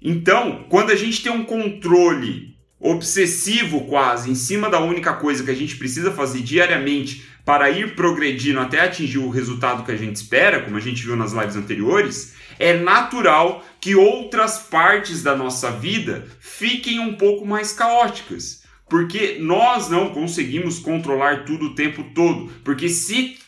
Então, 0.00 0.64
quando 0.70 0.90
a 0.90 0.96
gente 0.96 1.22
tem 1.22 1.30
um 1.30 1.44
controle 1.44 2.56
obsessivo 2.80 3.86
quase 3.86 4.30
em 4.30 4.34
cima 4.34 4.70
da 4.70 4.80
única 4.80 5.12
coisa 5.14 5.42
que 5.44 5.50
a 5.50 5.54
gente 5.54 5.76
precisa 5.76 6.12
fazer 6.12 6.40
diariamente 6.40 7.26
para 7.44 7.68
ir 7.70 7.94
progredindo 7.94 8.60
até 8.60 8.80
atingir 8.80 9.18
o 9.18 9.30
resultado 9.30 9.84
que 9.84 9.90
a 9.90 9.96
gente 9.96 10.16
espera, 10.16 10.62
como 10.62 10.76
a 10.76 10.80
gente 10.80 11.04
viu 11.04 11.16
nas 11.16 11.32
lives 11.32 11.56
anteriores, 11.56 12.34
é 12.58 12.74
natural 12.78 13.64
que 13.80 13.94
outras 13.94 14.58
partes 14.58 15.22
da 15.22 15.36
nossa 15.36 15.70
vida 15.70 16.26
fiquem 16.40 16.98
um 16.98 17.16
pouco 17.16 17.46
mais 17.46 17.72
caóticas. 17.72 18.62
Porque 18.88 19.36
nós 19.38 19.88
não 19.88 20.12
conseguimos 20.12 20.78
controlar 20.78 21.44
tudo 21.44 21.66
o 21.66 21.74
tempo 21.74 22.04
todo. 22.14 22.50
Porque 22.64 22.88
se 22.88 23.38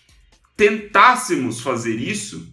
tentássemos 0.57 1.61
fazer 1.61 1.97
isso, 1.97 2.47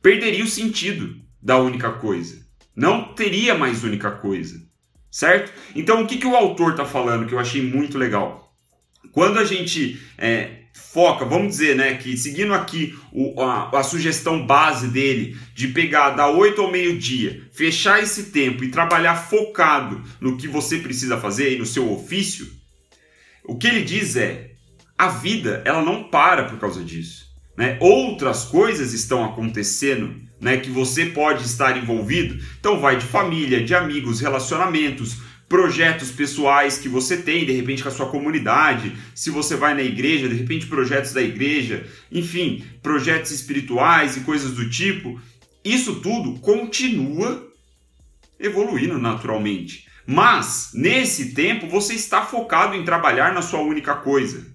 perderia 0.00 0.44
o 0.44 0.48
sentido 0.48 1.16
da 1.42 1.58
única 1.58 1.92
coisa. 1.92 2.46
Não 2.74 3.14
teria 3.14 3.54
mais 3.54 3.82
única 3.82 4.10
coisa. 4.10 4.64
Certo? 5.10 5.52
Então, 5.74 6.02
o 6.02 6.06
que, 6.06 6.18
que 6.18 6.26
o 6.26 6.36
autor 6.36 6.72
está 6.72 6.84
falando 6.84 7.26
que 7.26 7.34
eu 7.34 7.38
achei 7.38 7.62
muito 7.62 7.96
legal? 7.96 8.54
Quando 9.12 9.38
a 9.38 9.44
gente 9.44 9.98
é, 10.18 10.65
foca, 10.76 11.24
vamos 11.24 11.48
dizer, 11.48 11.74
né, 11.76 11.94
que 11.94 12.16
seguindo 12.16 12.52
aqui 12.52 12.98
o, 13.12 13.40
a, 13.40 13.80
a, 13.80 13.82
sugestão 13.82 14.46
base 14.46 14.88
dele 14.88 15.36
de 15.54 15.68
pegar 15.68 16.10
da 16.10 16.28
8 16.28 16.60
ao 16.60 16.70
meio-dia, 16.70 17.42
fechar 17.52 18.02
esse 18.02 18.24
tempo 18.24 18.62
e 18.62 18.70
trabalhar 18.70 19.16
focado 19.16 20.02
no 20.20 20.36
que 20.36 20.46
você 20.46 20.78
precisa 20.78 21.18
fazer 21.18 21.54
e 21.54 21.58
no 21.58 21.66
seu 21.66 21.90
ofício, 21.92 22.46
o 23.44 23.56
que 23.56 23.66
ele 23.66 23.82
diz 23.82 24.16
é: 24.16 24.52
a 24.98 25.08
vida 25.08 25.62
ela 25.64 25.82
não 25.82 26.04
para 26.04 26.44
por 26.44 26.58
causa 26.58 26.82
disso. 26.82 27.26
Né? 27.56 27.78
Outras 27.80 28.44
coisas 28.44 28.92
estão 28.92 29.24
acontecendo 29.24 30.14
né, 30.40 30.58
que 30.58 30.70
você 30.70 31.06
pode 31.06 31.44
estar 31.44 31.76
envolvido. 31.76 32.42
Então 32.60 32.80
vai 32.80 32.98
de 32.98 33.06
família, 33.06 33.64
de 33.64 33.74
amigos, 33.74 34.20
relacionamentos, 34.20 35.18
projetos 35.48 36.10
pessoais 36.10 36.78
que 36.78 36.88
você 36.88 37.16
tem, 37.16 37.46
de 37.46 37.52
repente 37.52 37.82
com 37.82 37.88
a 37.88 37.92
sua 37.92 38.08
comunidade, 38.08 38.96
se 39.14 39.30
você 39.30 39.54
vai 39.54 39.74
na 39.74 39.82
igreja, 39.82 40.28
de 40.28 40.34
repente 40.34 40.66
projetos 40.66 41.12
da 41.12 41.22
igreja, 41.22 41.86
enfim, 42.10 42.64
projetos 42.82 43.30
espirituais 43.30 44.16
e 44.16 44.20
coisas 44.20 44.52
do 44.52 44.68
tipo. 44.68 45.20
Isso 45.64 46.00
tudo 46.00 46.38
continua 46.40 47.46
evoluindo 48.38 48.98
naturalmente. 48.98 49.86
Mas 50.06 50.70
nesse 50.74 51.32
tempo 51.32 51.68
você 51.68 51.94
está 51.94 52.22
focado 52.22 52.74
em 52.74 52.84
trabalhar 52.84 53.32
na 53.32 53.42
sua 53.42 53.60
única 53.60 53.94
coisa. 53.94 54.54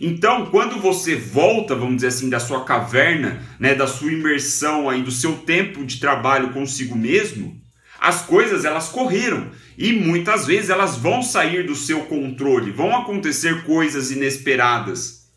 Então, 0.00 0.46
quando 0.46 0.80
você 0.80 1.16
volta, 1.16 1.74
vamos 1.74 1.96
dizer 1.96 2.08
assim, 2.08 2.30
da 2.30 2.38
sua 2.38 2.64
caverna, 2.64 3.42
né, 3.58 3.74
da 3.74 3.88
sua 3.88 4.12
imersão 4.12 4.88
aí, 4.88 5.02
do 5.02 5.10
seu 5.10 5.38
tempo 5.38 5.84
de 5.84 5.98
trabalho 5.98 6.52
consigo 6.52 6.96
mesmo, 6.96 7.60
as 7.98 8.22
coisas 8.22 8.64
elas 8.64 8.88
correram 8.88 9.50
e 9.78 9.92
muitas 9.92 10.44
vezes 10.44 10.70
elas 10.70 10.96
vão 10.96 11.22
sair 11.22 11.64
do 11.64 11.76
seu 11.76 12.00
controle, 12.06 12.72
vão 12.72 12.96
acontecer 12.96 13.62
coisas 13.62 14.10
inesperadas 14.10 15.28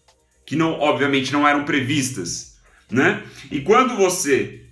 que 0.44 0.56
não, 0.56 0.80
obviamente, 0.80 1.32
não 1.32 1.48
eram 1.48 1.64
previstas, 1.64 2.58
né? 2.90 3.24
E 3.52 3.62
quando 3.62 3.96
você 3.96 4.66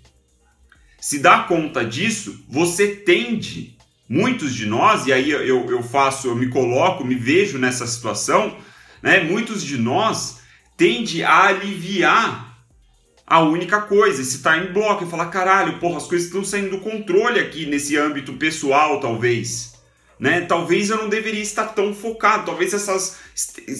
se 0.99 1.19
dá 1.19 1.43
conta 1.43 1.85
disso, 1.85 2.43
você 2.49 2.87
tende, 2.87 3.77
muitos 4.09 4.55
de 4.55 4.65
nós, 4.65 5.05
e 5.05 5.13
aí 5.13 5.29
eu, 5.29 5.69
eu 5.69 5.83
faço, 5.83 6.27
eu 6.27 6.35
me 6.35 6.49
coloco, 6.49 7.05
me 7.05 7.13
vejo 7.13 7.59
nessa 7.59 7.85
situação, 7.85 8.57
né? 9.03 9.23
Muitos 9.23 9.63
de 9.63 9.77
nós 9.77 10.39
tende 10.75 11.23
a 11.23 11.43
aliviar 11.43 12.48
a 13.29 13.41
única 13.41 13.81
coisa, 13.81 14.23
esse 14.23 14.41
time 14.41 14.73
block, 14.73 15.03
e 15.03 15.07
falar, 15.07 15.27
caralho, 15.27 15.77
porra, 15.77 15.97
as 15.97 16.07
coisas 16.07 16.27
estão 16.27 16.43
saindo 16.43 16.71
do 16.71 16.79
controle 16.79 17.39
aqui 17.39 17.67
nesse 17.67 17.95
âmbito 17.95 18.33
pessoal, 18.33 18.99
talvez. 18.99 19.75
Né? 20.19 20.41
Talvez 20.41 20.89
eu 20.89 20.97
não 20.97 21.07
deveria 21.07 21.41
estar 21.41 21.67
tão 21.67 21.93
focado, 21.93 22.47
talvez 22.47 22.73
essas 22.73 23.17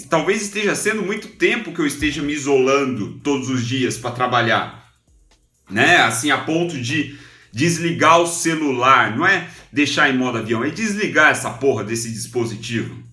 talvez 0.08 0.44
esteja 0.44 0.76
sendo 0.76 1.02
muito 1.02 1.30
tempo 1.30 1.74
que 1.74 1.80
eu 1.80 1.88
esteja 1.88 2.22
me 2.22 2.32
isolando 2.32 3.20
todos 3.24 3.50
os 3.50 3.66
dias 3.66 3.98
para 3.98 4.12
trabalhar. 4.12 4.88
Né? 5.68 5.98
Assim 5.98 6.30
a 6.30 6.38
ponto 6.38 6.80
de 6.80 7.18
desligar 7.52 8.22
o 8.22 8.28
celular, 8.28 9.18
não 9.18 9.26
é 9.26 9.50
deixar 9.74 10.12
em 10.12 10.18
modo 10.18 10.38
avião, 10.38 10.64
é 10.64 10.70
desligar 10.70 11.32
essa 11.32 11.50
porra 11.50 11.84
desse 11.84 12.12
dispositivo. 12.12 13.04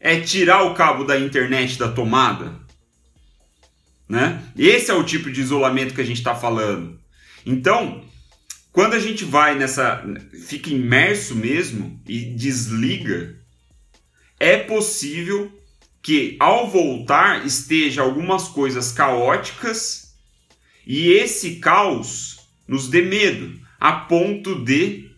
É 0.00 0.20
tirar 0.20 0.64
o 0.64 0.74
cabo 0.74 1.04
da 1.04 1.16
internet 1.16 1.78
da 1.78 1.88
tomada 1.88 2.61
né? 4.08 4.42
Esse 4.56 4.90
é 4.90 4.94
o 4.94 5.04
tipo 5.04 5.30
de 5.30 5.40
isolamento 5.40 5.94
que 5.94 6.00
a 6.00 6.04
gente 6.04 6.18
está 6.18 6.34
falando. 6.34 7.00
Então, 7.44 8.04
quando 8.72 8.94
a 8.94 8.98
gente 8.98 9.24
vai 9.24 9.54
nessa. 9.54 10.04
fica 10.46 10.70
imerso 10.70 11.34
mesmo 11.34 12.00
e 12.06 12.24
desliga, 12.34 13.36
é 14.40 14.56
possível 14.56 15.52
que 16.02 16.36
ao 16.40 16.68
voltar 16.68 17.46
esteja 17.46 18.02
algumas 18.02 18.48
coisas 18.48 18.90
caóticas 18.90 20.14
e 20.86 21.12
esse 21.12 21.56
caos 21.56 22.48
nos 22.66 22.88
dê 22.88 23.02
medo, 23.02 23.60
a 23.78 23.92
ponto 23.92 24.64
de 24.64 25.11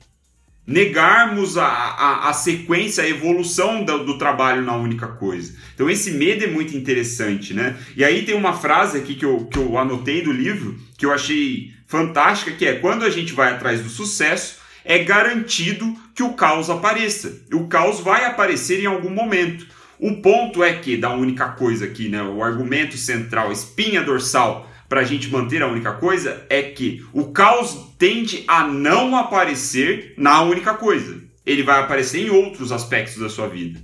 negarmos 0.67 1.59
a, 1.59 1.67
a, 1.67 2.29
a 2.31 2.33
sequência, 2.33 3.05
a 3.05 3.09
evolução 3.09 3.85
do, 3.85 4.05
do, 4.05 4.19
trabalho 4.19 4.63
na 4.63 4.77
única 4.77 5.07
coisa. 5.07 5.55
Então 5.75 5.91
esse 5.91 6.13
medo 6.13 6.45
é 6.45 6.47
muito 6.47 6.77
interessante, 6.77 7.53
né? 7.53 7.77
E 7.97 8.03
aí 8.03 8.23
tem 8.23 8.35
uma 8.35 8.55
frase 8.55 8.99
aqui 8.99 9.15
que 9.15 9.25
eu, 9.25 9.45
que 9.47 9.59
eu 9.59 9.77
anotei 9.77 10.23
do 10.23 10.33
livro, 10.33 10.79
que 10.97 11.05
eu 11.05 11.13
achei 11.13 11.73
fantástica, 11.87 12.53
que 12.53 12.67
é 12.67 12.75
quando 12.77 13.05
a 13.05 13.11
gente 13.11 13.33
vai 13.33 13.53
atrás 13.53 13.83
do 13.83 13.91
sucesso, 13.91 14.57
é 14.85 14.99
garantido 14.99 15.95
que 16.15 16.23
o 16.23 16.33
caos 16.33 16.71
apareça. 16.71 17.43
O 17.53 17.67
caos 17.67 18.01
vai 18.01 18.25
aparecer 18.25 18.83
em 18.83 18.87
algum 18.87 19.11
momento. 19.11 19.67
O 19.99 20.17
ponto 20.17 20.63
é 20.63 20.75
que, 20.75 20.97
da 20.97 21.15
única 21.15 21.49
coisa 21.51 21.85
aqui, 21.85 22.09
né, 22.09 22.23
o 22.23 22.43
argumento 22.43 22.97
central, 22.97 23.53
espinha 23.53 24.03
dorsal 24.03 24.71
para 24.95 25.01
a 25.01 25.05
gente 25.05 25.29
manter 25.29 25.61
a 25.61 25.67
única 25.67 25.95
coisa 25.95 26.47
é 26.49 26.63
que 26.63 27.05
o 27.13 27.33
caos 27.33 27.97
tende 27.99 28.45
a 28.47 28.65
não 28.65 29.17
aparecer 29.17 30.15
na 30.17 30.41
única 30.43 30.75
coisa. 30.75 31.21
Ele 31.45 31.65
vai 31.65 31.81
aparecer 31.81 32.25
em 32.25 32.31
outros 32.31 32.71
aspectos 32.71 33.19
da 33.19 33.29
sua 33.29 33.49
vida. 33.49 33.81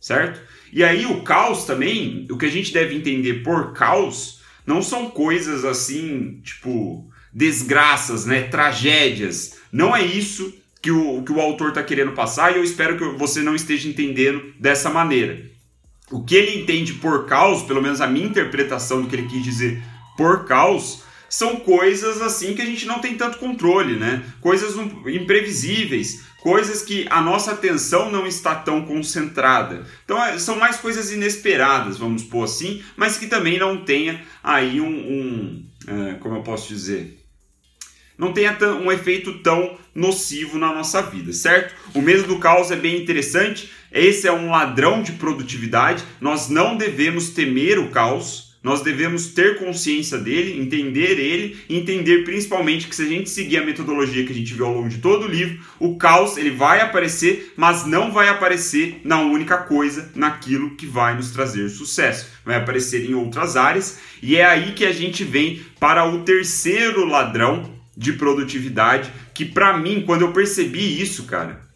Certo? 0.00 0.40
E 0.72 0.84
aí 0.84 1.06
o 1.06 1.22
caos 1.22 1.64
também, 1.64 2.24
o 2.30 2.38
que 2.38 2.46
a 2.46 2.50
gente 2.50 2.72
deve 2.72 2.94
entender 2.94 3.42
por 3.42 3.72
caos, 3.72 4.40
não 4.64 4.80
são 4.80 5.10
coisas 5.10 5.64
assim, 5.64 6.40
tipo, 6.44 7.10
desgraças, 7.34 8.24
né, 8.24 8.42
tragédias. 8.42 9.56
Não 9.72 9.96
é 9.96 10.04
isso 10.04 10.54
que 10.80 10.92
o, 10.92 11.20
que 11.24 11.32
o 11.32 11.40
autor 11.40 11.70
está 11.70 11.82
querendo 11.82 12.12
passar 12.12 12.52
e 12.52 12.58
eu 12.58 12.62
espero 12.62 12.96
que 12.96 13.18
você 13.18 13.42
não 13.42 13.56
esteja 13.56 13.88
entendendo 13.88 14.54
dessa 14.56 14.88
maneira. 14.88 15.50
O 16.12 16.22
que 16.22 16.36
ele 16.36 16.62
entende 16.62 16.92
por 16.92 17.26
caos, 17.26 17.64
pelo 17.64 17.82
menos 17.82 18.00
a 18.00 18.06
minha 18.06 18.28
interpretação 18.28 19.02
do 19.02 19.08
que 19.08 19.16
ele 19.16 19.26
quis 19.26 19.42
dizer 19.42 19.82
por 20.18 20.44
caos 20.46 21.04
são 21.28 21.56
coisas 21.56 22.20
assim 22.20 22.54
que 22.54 22.60
a 22.60 22.66
gente 22.66 22.86
não 22.86 22.98
tem 22.98 23.14
tanto 23.14 23.38
controle, 23.38 23.96
né? 23.96 24.24
Coisas 24.40 24.74
imprevisíveis, 25.06 26.24
coisas 26.40 26.82
que 26.82 27.06
a 27.08 27.20
nossa 27.20 27.52
atenção 27.52 28.10
não 28.10 28.26
está 28.26 28.56
tão 28.56 28.84
concentrada. 28.84 29.86
Então 30.04 30.22
é, 30.22 30.36
são 30.38 30.56
mais 30.56 30.78
coisas 30.78 31.12
inesperadas, 31.12 31.98
vamos 31.98 32.24
pôr 32.24 32.44
assim, 32.44 32.82
mas 32.96 33.16
que 33.16 33.28
também 33.28 33.58
não 33.58 33.84
tenha 33.84 34.20
aí 34.42 34.80
um, 34.80 34.88
um 34.88 35.66
é, 35.86 36.14
como 36.14 36.36
eu 36.36 36.42
posso 36.42 36.68
dizer, 36.68 37.22
não 38.16 38.32
tenha 38.32 38.58
um 38.82 38.90
efeito 38.90 39.38
tão 39.42 39.78
nocivo 39.94 40.58
na 40.58 40.74
nossa 40.74 41.00
vida, 41.02 41.32
certo? 41.32 41.74
O 41.94 42.02
medo 42.02 42.24
do 42.24 42.40
caos 42.40 42.72
é 42.72 42.76
bem 42.76 43.00
interessante. 43.00 43.70
Esse 43.92 44.26
é 44.26 44.32
um 44.32 44.50
ladrão 44.50 45.02
de 45.02 45.12
produtividade. 45.12 46.02
Nós 46.20 46.48
não 46.48 46.76
devemos 46.76 47.30
temer 47.30 47.78
o 47.78 47.90
caos 47.90 48.47
nós 48.62 48.82
devemos 48.82 49.28
ter 49.28 49.58
consciência 49.58 50.18
dele, 50.18 50.60
entender 50.60 51.18
ele, 51.18 51.56
entender 51.70 52.24
principalmente 52.24 52.88
que 52.88 52.96
se 52.96 53.02
a 53.02 53.06
gente 53.06 53.30
seguir 53.30 53.58
a 53.58 53.64
metodologia 53.64 54.24
que 54.24 54.32
a 54.32 54.34
gente 54.34 54.52
viu 54.52 54.66
ao 54.66 54.74
longo 54.74 54.88
de 54.88 54.98
todo 54.98 55.26
o 55.26 55.30
livro, 55.30 55.60
o 55.78 55.96
caos 55.96 56.36
ele 56.36 56.50
vai 56.50 56.80
aparecer, 56.80 57.52
mas 57.56 57.86
não 57.86 58.12
vai 58.12 58.28
aparecer 58.28 59.00
na 59.04 59.20
única 59.20 59.58
coisa, 59.58 60.10
naquilo 60.14 60.74
que 60.74 60.86
vai 60.86 61.14
nos 61.14 61.30
trazer 61.30 61.68
sucesso. 61.68 62.30
Vai 62.44 62.56
aparecer 62.56 63.08
em 63.08 63.14
outras 63.14 63.56
áreas 63.56 63.98
e 64.22 64.36
é 64.36 64.44
aí 64.44 64.72
que 64.72 64.84
a 64.84 64.92
gente 64.92 65.22
vem 65.22 65.62
para 65.78 66.04
o 66.04 66.24
terceiro 66.24 67.04
ladrão 67.04 67.78
de 67.96 68.12
produtividade, 68.12 69.12
que 69.34 69.44
para 69.44 69.76
mim, 69.76 70.02
quando 70.06 70.22
eu 70.22 70.32
percebi 70.32 71.00
isso, 71.00 71.24
cara, 71.24 71.67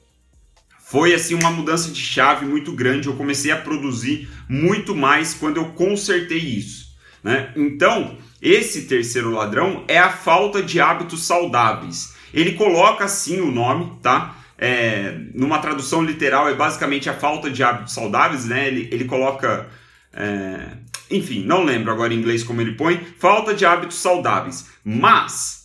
foi 0.92 1.14
assim 1.14 1.34
uma 1.34 1.50
mudança 1.50 1.90
de 1.90 1.98
chave 1.98 2.44
muito 2.44 2.70
grande. 2.70 3.08
Eu 3.08 3.14
comecei 3.14 3.50
a 3.50 3.56
produzir 3.56 4.28
muito 4.46 4.94
mais 4.94 5.32
quando 5.32 5.56
eu 5.56 5.70
consertei 5.70 6.36
isso. 6.36 6.94
Né? 7.24 7.50
Então, 7.56 8.18
esse 8.42 8.82
terceiro 8.82 9.30
ladrão 9.30 9.86
é 9.88 9.98
a 9.98 10.10
falta 10.10 10.62
de 10.62 10.82
hábitos 10.82 11.24
saudáveis. 11.24 12.14
Ele 12.34 12.52
coloca 12.52 13.06
assim 13.06 13.40
o 13.40 13.50
nome, 13.50 13.90
tá? 14.02 14.36
É, 14.58 15.16
numa 15.34 15.60
tradução 15.60 16.02
literal 16.04 16.46
é 16.46 16.54
basicamente 16.54 17.08
a 17.08 17.14
falta 17.14 17.50
de 17.50 17.62
hábitos 17.64 17.94
saudáveis, 17.94 18.44
né? 18.44 18.68
Ele, 18.68 18.90
ele 18.92 19.06
coloca. 19.06 19.70
É, 20.12 20.76
enfim, 21.10 21.42
não 21.42 21.64
lembro 21.64 21.90
agora 21.90 22.12
em 22.12 22.18
inglês 22.18 22.44
como 22.44 22.60
ele 22.60 22.72
põe, 22.72 23.00
falta 23.18 23.54
de 23.54 23.64
hábitos 23.64 23.96
saudáveis. 23.96 24.68
Mas 24.84 25.61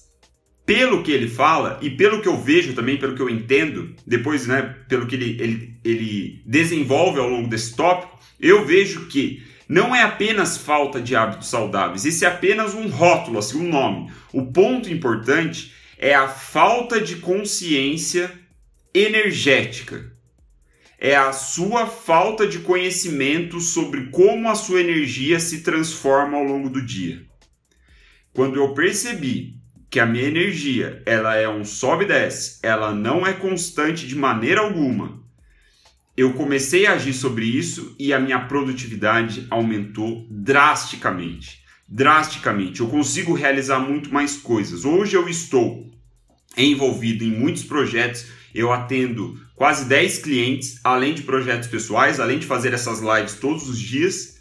pelo 0.67 1.01
que 1.01 1.13
ele 1.13 1.29
fala 1.29 1.79
e 1.81 1.89
pelo 1.89 2.21
que 2.21 2.27
eu 2.27 2.38
vejo 2.38 2.74
também, 2.74 2.97
pelo 2.97 3.15
que 3.15 3.21
eu 3.21 3.29
entendo, 3.29 3.95
depois, 4.05 4.45
né, 4.45 4.75
pelo 4.89 5.07
que 5.07 5.15
ele, 5.15 5.41
ele, 5.41 5.79
ele 5.81 6.41
desenvolve 6.45 7.21
ao 7.21 7.29
longo 7.29 7.47
desse 7.47 7.74
tópico, 7.74 8.19
eu 8.38 8.65
vejo 8.65 9.05
que 9.07 9.41
não 9.69 9.95
é 9.95 10.03
apenas 10.03 10.57
falta 10.57 11.01
de 11.01 11.15
hábitos 11.15 11.47
saudáveis, 11.47 12.03
esse 12.05 12.25
é 12.25 12.27
apenas 12.27 12.74
um 12.74 12.89
rótulo, 12.89 13.39
assim, 13.39 13.57
um 13.57 13.69
nome. 13.69 14.12
O 14.33 14.47
ponto 14.47 14.91
importante 14.91 15.71
é 15.97 16.13
a 16.13 16.27
falta 16.27 17.00
de 17.00 17.15
consciência 17.15 18.29
energética. 18.93 20.12
É 21.00 21.15
a 21.15 21.31
sua 21.31 21.88
falta 21.88 22.45
de 22.45 22.59
conhecimento 22.59 23.62
sobre 23.62 24.07
como 24.07 24.50
a 24.50 24.55
sua 24.55 24.81
energia 24.81 25.39
se 25.39 25.62
transforma 25.62 26.38
ao 26.38 26.43
longo 26.43 26.69
do 26.69 26.81
dia. 26.81 27.25
Quando 28.33 28.57
eu 28.57 28.74
percebi 28.74 29.57
que 29.89 30.00
a 30.00 30.06
minha 30.06 30.25
energia 30.25 31.01
ela 31.06 31.36
é 31.36 31.48
um 31.48 31.63
sobe 31.63 32.03
e 32.03 32.08
desce, 32.08 32.60
ela 32.62 32.94
não 32.94 33.25
é 33.25 33.34
constante 33.34 34.06
de 34.06 34.15
maneira 34.15 34.62
alguma. 34.62 35.25
Eu 36.15 36.34
comecei 36.34 36.86
a 36.86 36.94
agir 36.94 37.13
sobre 37.13 37.46
isso 37.46 37.96
e 38.00 38.12
a 38.12 38.20
minha 38.20 38.39
produtividade 38.39 39.46
aumentou 39.50 40.25
drasticamente. 40.29 41.62
Drasticamente. 41.88 42.82
Eu 42.82 42.88
consigo 42.88 43.34
realizar 43.34 43.79
muito 43.79 44.12
mais 44.12 44.36
coisas. 44.36 44.84
Hoje 44.84 45.15
eu 45.15 45.29
estou 45.29 45.88
envolvido 46.58 47.24
em 47.24 47.32
muitos 47.32 47.63
projetos, 47.63 48.25
eu 48.53 48.74
atendo 48.74 49.39
quase 49.56 49.86
10 49.86 50.20
clientes, 50.20 50.79
além 50.84 51.13
de 51.13 51.22
projetos 51.22 51.67
pessoais, 51.67 52.20
além 52.20 52.39
de 52.39 52.48
fazer 52.48 52.74
essas 52.74 53.00
lives 53.00 53.36
todos 53.36 53.70
os 53.70 53.79
dias, 53.79 54.38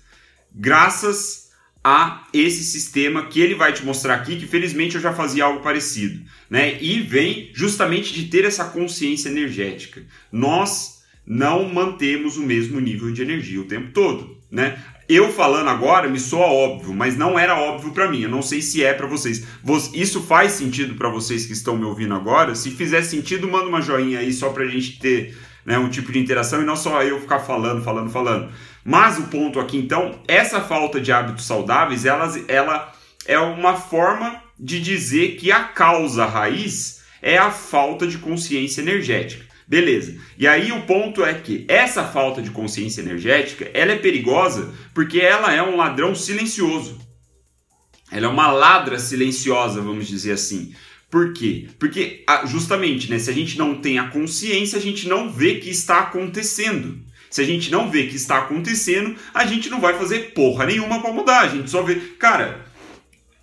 graças 0.53 1.46
a 1.89 2.27
esse 2.33 2.65
sistema 2.65 3.27
que 3.27 3.41
ele 3.41 3.55
vai 3.55 3.73
te 3.73 3.85
mostrar 3.85 4.15
aqui, 4.17 4.35
que 4.35 4.47
felizmente 4.49 4.97
eu 4.97 5.01
já 5.01 5.13
fazia 5.13 5.45
algo 5.45 5.61
parecido, 5.61 6.21
né? 6.51 6.77
E 6.83 7.01
vem 7.01 7.49
justamente 7.55 8.13
de 8.13 8.25
ter 8.25 8.45
essa 8.45 8.65
consciência 8.65 9.29
energética. 9.29 10.03
Nós 10.33 11.05
não 11.25 11.73
mantemos 11.73 12.37
o 12.39 12.43
mesmo 12.43 12.81
nível 12.81 13.13
de 13.13 13.23
energia 13.23 13.61
o 13.61 13.67
tempo 13.67 13.93
todo, 13.93 14.37
né? 14.51 14.77
Eu 15.09 15.33
falando 15.33 15.69
agora 15.69 16.09
me 16.09 16.19
soa 16.19 16.47
óbvio, 16.47 16.93
mas 16.93 17.17
não 17.17 17.39
era 17.39 17.57
óbvio 17.57 17.93
para 17.93 18.11
mim. 18.11 18.23
Eu 18.23 18.31
não 18.31 18.43
sei 18.43 18.61
se 18.61 18.83
é 18.83 18.93
para 18.93 19.07
vocês. 19.07 19.47
Isso 19.95 20.21
faz 20.25 20.51
sentido 20.53 20.97
para 20.97 21.09
vocês 21.09 21.47
que 21.47 21.53
estão 21.53 21.79
me 21.79 21.85
ouvindo 21.85 22.15
agora? 22.15 22.57
Se 22.57 22.73
fizer 22.73 23.03
sentido, 23.03 23.47
manda 23.47 23.69
uma 23.69 23.81
joinha 23.81 24.19
aí 24.19 24.33
só 24.33 24.49
pra 24.49 24.67
gente 24.67 24.99
ter 24.99 25.37
né, 25.65 25.79
um 25.79 25.89
tipo 25.89 26.11
de 26.11 26.19
interação 26.19 26.63
e 26.63 26.65
não 26.65 26.75
só 26.75 27.01
eu 27.05 27.21
ficar 27.21 27.39
falando, 27.39 27.81
falando, 27.85 28.11
falando. 28.11 28.53
Mas 28.87 29.19
o 29.19 29.25
ponto 29.25 29.59
aqui, 29.59 29.77
então, 29.77 30.21
essa 30.29 30.61
falta 30.61 31.01
de 31.01 31.11
hábitos 31.11 31.45
saudáveis, 31.45 32.05
ela, 32.05 32.33
ela 32.47 32.93
é 33.27 33.37
uma 33.37 33.75
forma 33.75 34.41
de 34.57 34.81
dizer 34.81 35.35
que 35.35 35.51
a 35.51 35.65
causa 35.65 36.25
raiz 36.25 37.03
é 37.21 37.37
a 37.37 37.51
falta 37.51 38.07
de 38.07 38.19
consciência 38.19 38.81
energética. 38.81 39.45
Beleza. 39.67 40.17
E 40.39 40.47
aí 40.47 40.71
o 40.71 40.83
ponto 40.83 41.25
é 41.25 41.35
que 41.35 41.65
essa 41.67 42.05
falta 42.05 42.41
de 42.41 42.51
consciência 42.51 43.01
energética, 43.01 43.69
ela 43.75 43.91
é 43.91 43.97
perigosa 43.97 44.73
porque 44.95 45.19
ela 45.19 45.53
é 45.53 45.61
um 45.61 45.77
ladrão 45.77 46.15
silencioso. 46.15 47.01
Ela 48.13 48.27
é 48.27 48.31
uma 48.31 48.53
ladra 48.53 49.01
silenciosa, 49.01 49.81
vamos 49.81 50.07
dizer 50.07 50.31
assim. 50.31 50.73
Por 51.11 51.33
quê? 51.33 51.67
Porque 51.81 52.25
justamente, 52.45 53.11
né, 53.11 53.19
se 53.19 53.31
a 53.31 53.35
gente 53.35 53.59
não 53.59 53.75
tem 53.81 53.99
a 53.99 54.11
consciência, 54.11 54.79
a 54.79 54.83
gente 54.83 55.09
não 55.09 55.29
vê 55.29 55.57
que 55.57 55.71
está 55.71 55.99
acontecendo. 55.99 57.05
Se 57.37 57.43
a 57.43 57.45
gente 57.45 57.71
não 57.71 57.91
vê 57.91 58.05
que 58.05 58.17
está 58.17 58.39
acontecendo, 58.39 59.15
a 59.35 59.45
gente 59.45 59.69
não 59.69 59.79
vai 59.79 59.93
fazer 59.93 60.33
porra 60.33 60.65
nenhuma 60.65 61.03
para 61.03 61.13
mudar. 61.13 61.41
A 61.41 61.49
gente 61.49 61.69
só 61.69 61.83
vê, 61.83 61.97
cara, 62.19 62.65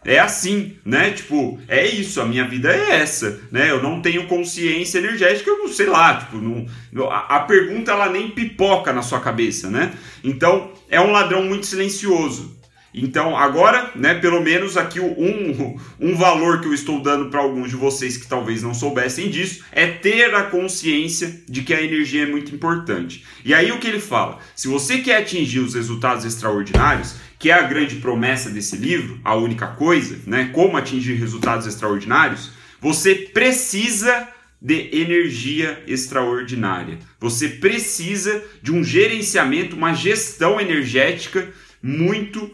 é 0.04 0.18
assim, 0.18 0.78
né? 0.84 1.12
Tipo, 1.12 1.60
é 1.68 1.86
isso, 1.86 2.20
a 2.20 2.26
minha 2.26 2.48
vida 2.48 2.76
é 2.76 2.96
essa, 3.02 3.40
né? 3.52 3.70
Eu 3.70 3.84
não 3.84 4.02
tenho 4.02 4.26
consciência 4.26 4.98
energética, 4.98 5.48
eu 5.48 5.60
não 5.60 5.68
sei 5.68 5.86
lá, 5.86 6.16
tipo, 6.16 6.38
não, 6.38 6.66
a, 7.08 7.20
a 7.36 7.40
pergunta 7.42 7.92
ela 7.92 8.10
nem 8.10 8.32
pipoca 8.32 8.92
na 8.92 9.04
sua 9.04 9.20
cabeça, 9.20 9.70
né? 9.70 9.94
Então, 10.24 10.72
é 10.90 11.00
um 11.00 11.12
ladrão 11.12 11.44
muito 11.44 11.68
silencioso. 11.68 12.58
Então, 12.94 13.36
agora, 13.36 13.92
né, 13.96 14.14
pelo 14.14 14.42
menos 14.42 14.78
aqui 14.78 15.00
um, 15.00 15.78
um 16.00 16.16
valor 16.16 16.62
que 16.62 16.68
eu 16.68 16.74
estou 16.74 17.02
dando 17.02 17.30
para 17.30 17.42
alguns 17.42 17.72
de 17.72 17.76
vocês 17.76 18.18
que 18.18 18.28
talvez 18.28 18.62
não 18.62 18.74
soubessem 18.74 19.30
disso 19.30 19.64
é 19.72 19.88
ter 19.88 20.34
a 20.36 20.44
consciência 20.44 21.42
de 21.50 21.64
que 21.64 21.74
a 21.74 21.82
energia 21.82 22.24
é 22.24 22.28
muito 22.28 22.54
importante. 22.54 23.26
E 23.44 23.54
aí 23.54 23.72
o 23.72 23.80
que 23.80 23.88
ele 23.88 24.00
fala? 24.00 24.38
Se 24.56 24.68
você 24.68 25.00
quer 25.00 25.18
atingir 25.18 25.60
os 25.60 25.74
resultados 25.74 26.24
extraordinários, 26.24 27.16
que 27.40 27.50
é 27.50 27.54
a 27.54 27.64
grande 27.64 27.96
promessa 27.96 28.50
desse 28.50 28.78
livro, 28.78 29.20
a 29.24 29.36
única 29.36 29.68
coisa, 29.68 30.20
né, 30.28 30.52
como 30.54 30.78
atingir 30.78 31.16
resultados 31.16 31.66
extraordinários, 31.66 32.52
você 32.80 33.16
precisa 33.16 34.28
de 34.62 34.90
energia 34.94 35.84
extraordinária. 35.86 36.98
Você 37.20 37.50
precisa 37.50 38.42
de 38.62 38.72
um 38.72 38.82
gerenciamento, 38.82 39.76
uma 39.76 39.94
gestão 39.94 40.62
energética 40.62 41.52
muito, 41.84 42.50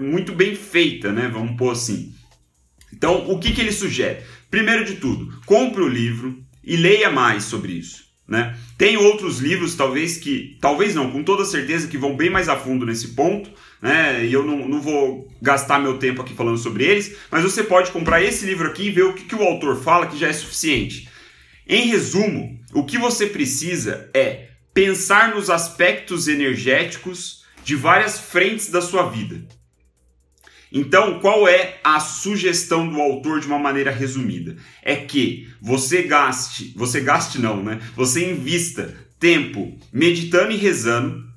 muito 0.00 0.32
bem 0.32 0.54
feita, 0.54 1.10
né? 1.10 1.28
Vamos 1.28 1.56
pôr 1.56 1.72
assim. 1.72 2.14
Então, 2.92 3.28
o 3.28 3.40
que, 3.40 3.52
que 3.52 3.60
ele 3.60 3.72
sugere? 3.72 4.22
Primeiro 4.48 4.84
de 4.84 4.96
tudo, 4.96 5.40
compre 5.44 5.82
o 5.82 5.88
livro 5.88 6.38
e 6.62 6.76
leia 6.76 7.10
mais 7.10 7.44
sobre 7.44 7.72
isso. 7.72 8.08
Né? 8.28 8.56
Tem 8.78 8.96
outros 8.96 9.40
livros, 9.40 9.74
talvez 9.74 10.16
que, 10.16 10.56
talvez 10.60 10.94
não, 10.94 11.10
com 11.10 11.24
toda 11.24 11.44
certeza, 11.44 11.88
que 11.88 11.98
vão 11.98 12.16
bem 12.16 12.30
mais 12.30 12.48
a 12.48 12.56
fundo 12.56 12.86
nesse 12.86 13.08
ponto, 13.08 13.50
né? 13.82 14.24
E 14.24 14.32
eu 14.32 14.44
não, 14.44 14.68
não 14.68 14.80
vou 14.80 15.28
gastar 15.42 15.80
meu 15.80 15.98
tempo 15.98 16.22
aqui 16.22 16.32
falando 16.32 16.56
sobre 16.56 16.84
eles, 16.84 17.16
mas 17.28 17.42
você 17.42 17.64
pode 17.64 17.90
comprar 17.90 18.22
esse 18.22 18.46
livro 18.46 18.68
aqui 18.68 18.84
e 18.84 18.90
ver 18.90 19.02
o 19.02 19.14
que, 19.14 19.24
que 19.24 19.34
o 19.34 19.42
autor 19.42 19.82
fala 19.82 20.06
que 20.06 20.16
já 20.16 20.28
é 20.28 20.32
suficiente. 20.32 21.08
Em 21.66 21.88
resumo, 21.88 22.56
o 22.72 22.84
que 22.84 22.98
você 22.98 23.26
precisa 23.26 24.08
é 24.14 24.50
pensar 24.72 25.34
nos 25.34 25.50
aspectos 25.50 26.28
energéticos 26.28 27.39
de 27.64 27.76
várias 27.76 28.18
frentes 28.18 28.70
da 28.70 28.80
sua 28.80 29.08
vida. 29.08 29.44
Então, 30.72 31.18
qual 31.18 31.48
é 31.48 31.80
a 31.82 31.98
sugestão 31.98 32.88
do 32.88 33.00
autor 33.00 33.40
de 33.40 33.46
uma 33.46 33.58
maneira 33.58 33.90
resumida? 33.90 34.56
É 34.82 34.94
que 34.94 35.48
você 35.60 36.02
gaste, 36.02 36.72
você 36.76 37.00
gaste 37.00 37.40
não, 37.40 37.62
né? 37.62 37.80
Você 37.96 38.30
invista 38.30 38.94
tempo 39.18 39.76
meditando 39.92 40.52
e 40.52 40.56
rezando, 40.56 41.28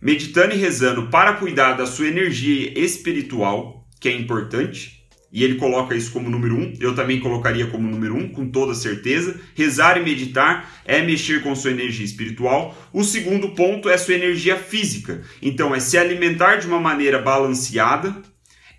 meditando 0.00 0.54
e 0.54 0.58
rezando 0.58 1.08
para 1.08 1.34
cuidar 1.34 1.74
da 1.74 1.86
sua 1.86 2.08
energia 2.08 2.76
espiritual, 2.78 3.86
que 4.00 4.08
é 4.08 4.12
importante, 4.12 4.99
e 5.32 5.44
ele 5.44 5.54
coloca 5.54 5.94
isso 5.94 6.10
como 6.10 6.28
número 6.28 6.56
um, 6.56 6.74
eu 6.80 6.94
também 6.94 7.20
colocaria 7.20 7.66
como 7.68 7.88
número 7.88 8.16
um, 8.16 8.28
com 8.28 8.48
toda 8.48 8.74
certeza. 8.74 9.40
Rezar 9.54 9.96
e 9.96 10.02
meditar 10.02 10.82
é 10.84 11.00
mexer 11.02 11.42
com 11.42 11.54
sua 11.54 11.70
energia 11.70 12.04
espiritual. 12.04 12.76
O 12.92 13.04
segundo 13.04 13.50
ponto 13.50 13.88
é 13.88 13.96
sua 13.96 14.14
energia 14.14 14.56
física. 14.56 15.22
Então, 15.40 15.72
é 15.72 15.78
se 15.78 15.96
alimentar 15.96 16.56
de 16.56 16.66
uma 16.66 16.80
maneira 16.80 17.20
balanceada, 17.20 18.16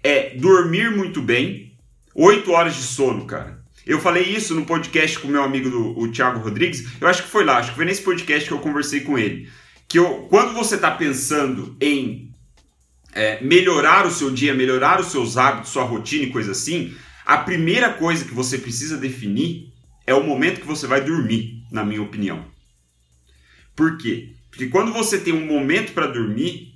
é 0.04 0.36
dormir 0.36 0.92
muito 0.92 1.22
bem, 1.22 1.74
oito 2.14 2.52
horas 2.52 2.76
de 2.76 2.84
sono, 2.84 3.26
cara. 3.26 3.62
Eu 3.86 4.00
falei 4.00 4.24
isso 4.24 4.54
no 4.54 4.66
podcast 4.66 5.20
com 5.20 5.30
meu 5.30 5.44
amigo 5.44 5.70
do, 5.70 5.98
o 5.98 6.12
Thiago 6.12 6.40
Rodrigues. 6.40 6.86
Eu 7.00 7.08
acho 7.08 7.24
que 7.24 7.30
foi 7.30 7.46
lá, 7.46 7.58
acho 7.58 7.70
que 7.70 7.78
foi 7.78 7.86
nesse 7.86 8.02
podcast 8.02 8.48
que 8.48 8.54
eu 8.54 8.60
conversei 8.60 9.02
com 9.02 9.18
ele. 9.18 9.50
Que 9.88 10.00
eu, 10.00 10.28
quando 10.30 10.54
você 10.54 10.76
está 10.76 10.92
pensando 10.92 11.76
em 11.82 12.31
é, 13.14 13.42
melhorar 13.44 14.06
o 14.06 14.12
seu 14.12 14.32
dia, 14.32 14.54
melhorar 14.54 15.00
os 15.00 15.08
seus 15.08 15.38
hábitos, 15.38 15.72
sua 15.72 15.84
rotina 15.84 16.26
e 16.26 16.32
coisa 16.32 16.52
assim, 16.52 16.96
a 17.26 17.38
primeira 17.38 17.94
coisa 17.94 18.26
que 18.26 18.34
você 18.34 18.58
precisa 18.58 18.98
definir 18.98 19.72
é 20.06 20.14
o 20.14 20.24
momento 20.24 20.62
que 20.62 20.68
você 20.68 20.88
vai 20.88 21.02
dormir, 21.02 21.64
na 21.72 21.84
minha 21.84 22.02
opinião. 22.02 22.46
Por 23.76 23.98
quê? 23.98 24.36
Porque 24.50 24.68
quando 24.68 24.92
você 24.92 25.20
tem 25.20 25.34
um 25.34 25.46
momento 25.46 25.94
para 25.94 26.08
dormir, 26.08 26.76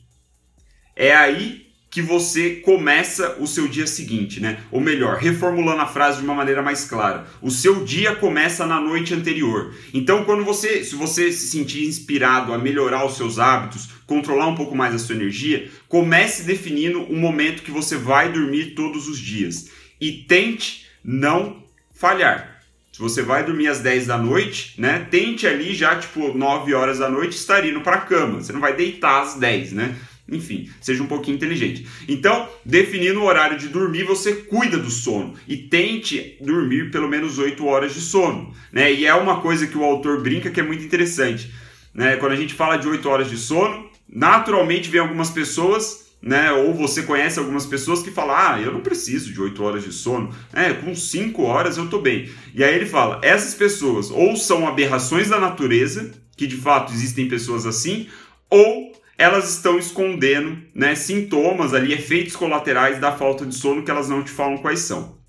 é 0.96 1.14
aí 1.14 1.65
que 1.96 2.02
você 2.02 2.56
começa 2.56 3.38
o 3.40 3.48
seu 3.48 3.70
dia 3.70 3.88
seguinte, 3.88 4.42
né? 4.42 4.60
Ou 4.70 4.82
melhor, 4.82 5.16
reformulando 5.16 5.80
a 5.82 5.88
frase 5.88 6.18
de 6.18 6.26
uma 6.26 6.36
maneira 6.36 6.62
mais 6.62 6.84
clara, 6.84 7.26
o 7.42 7.50
seu 7.50 7.86
dia 7.86 8.14
começa 8.14 8.66
na 8.66 8.82
noite 8.82 9.14
anterior. 9.14 9.74
Então, 9.94 10.26
quando 10.26 10.44
você, 10.44 10.84
se 10.84 10.94
você 10.94 11.32
se 11.32 11.48
sentir 11.48 11.88
inspirado 11.88 12.52
a 12.52 12.58
melhorar 12.58 13.06
os 13.06 13.16
seus 13.16 13.40
hábitos, 13.40 13.88
controlar 14.06 14.48
um 14.48 14.56
pouco 14.56 14.76
mais 14.76 14.94
a 14.94 15.00
sua 15.00 15.16
energia, 15.16 15.72
comece 15.88 16.44
definindo 16.44 17.02
o 17.04 17.16
momento 17.16 17.64
que 17.64 17.72
você 17.72 17.96
vai 17.96 18.30
dormir 18.30 18.76
todos 18.76 19.08
os 19.08 19.18
dias 19.18 19.70
e 20.02 20.12
tente 20.12 20.88
não 21.02 21.64
falhar. 21.94 22.60
Se 22.92 23.00
você 23.00 23.22
vai 23.22 23.46
dormir 23.46 23.70
às 23.70 23.80
10 23.80 24.08
da 24.08 24.18
noite, 24.18 24.74
né? 24.78 25.08
Tente 25.10 25.48
ali 25.48 25.74
já 25.74 25.96
tipo 25.96 26.38
9 26.38 26.74
horas 26.74 27.00
da 27.00 27.10
noite 27.10 27.38
estar 27.38 27.66
indo 27.66 27.80
para 27.80 27.96
a 27.96 28.02
cama. 28.02 28.42
Você 28.42 28.52
não 28.52 28.60
vai 28.60 28.76
deitar 28.76 29.22
às 29.22 29.36
10, 29.36 29.72
né? 29.72 29.96
Enfim, 30.28 30.70
seja 30.82 31.04
um 31.04 31.08
pouquinho 31.08 31.36
inteligente. 31.36 31.86
Então, 32.08 32.50
definindo 32.66 33.20
o 33.20 33.26
horário 33.26 33.58
de 33.58 33.68
dormir, 33.68 34.04
você 34.04 34.34
cuida 34.34 34.78
do 34.78 34.90
sono 34.90 35.36
e 35.48 35.56
tente 35.56 36.38
dormir 36.42 36.90
pelo 36.90 37.08
menos 37.08 37.38
8 37.38 37.64
horas 37.66 37.94
de 37.94 38.02
sono. 38.02 38.54
Né? 38.72 38.92
E 38.92 39.06
é 39.06 39.14
uma 39.14 39.42
coisa 39.42 39.68
que 39.68 39.78
o 39.78 39.84
autor 39.84 40.22
brinca 40.22 40.50
que 40.50 40.60
é 40.60 40.64
muito 40.64 40.84
interessante. 40.84 41.52
Né? 41.94 42.16
Quando 42.16 42.32
a 42.32 42.38
gente 42.38 42.54
fala 42.54 42.78
de 42.78 42.88
8 42.88 43.08
horas 43.08 43.30
de 43.30 43.38
sono, 43.38 43.88
naturalmente 44.10 44.90
vem 44.90 45.02
algumas 45.02 45.30
pessoas 45.30 46.06
né? 46.26 46.52
Ou 46.52 46.74
você 46.74 47.04
conhece 47.04 47.38
algumas 47.38 47.68
pessoas 47.68 48.02
que 48.02 48.10
falam: 48.10 48.36
Ah, 48.36 48.60
eu 48.60 48.74
não 48.74 48.82
preciso 48.82 49.32
de 49.32 49.40
8 49.40 49.64
horas 49.64 49.84
de 49.84 49.92
sono, 49.92 50.34
é, 50.52 50.74
com 50.74 50.96
5 50.96 51.44
horas 51.44 51.78
eu 51.78 51.88
tô 51.88 52.00
bem. 52.00 52.28
E 52.56 52.64
aí 52.64 52.74
ele 52.74 52.88
fala: 52.88 53.20
essas 53.22 53.54
pessoas 53.54 54.10
ou 54.10 54.36
são 54.36 54.68
aberrações 54.68 55.30
da 55.30 55.40
natureza, 55.40 56.12
que 56.36 56.48
de 56.48 56.58
fato 56.58 56.92
existem 56.92 57.28
pessoas 57.28 57.68
assim, 57.68 58.08
ou 58.50 58.95
elas 59.18 59.50
estão 59.50 59.78
escondendo 59.78 60.62
né, 60.74 60.96
sintomas 60.96 61.74
ali, 61.74 61.94
efeitos 61.94 62.36
colaterais 62.36 63.00
da 63.00 63.12
falta 63.12 63.46
de 63.46 63.56
sono 63.56 63.84
que 63.84 63.92
elas 63.92 64.10
não 64.10 64.24
te 64.24 64.32
falam 64.32 64.58
quais 64.58 64.80
são. 64.80 65.20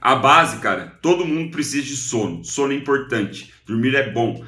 A 0.00 0.16
base, 0.16 0.58
cara, 0.58 0.98
todo 1.00 1.24
mundo 1.24 1.50
precisa 1.50 1.86
de 1.86 1.96
sono. 1.96 2.44
Sono 2.44 2.72
é 2.72 2.76
importante. 2.76 3.52
Dormir 3.64 3.94
é 3.94 4.10
bom. 4.10 4.44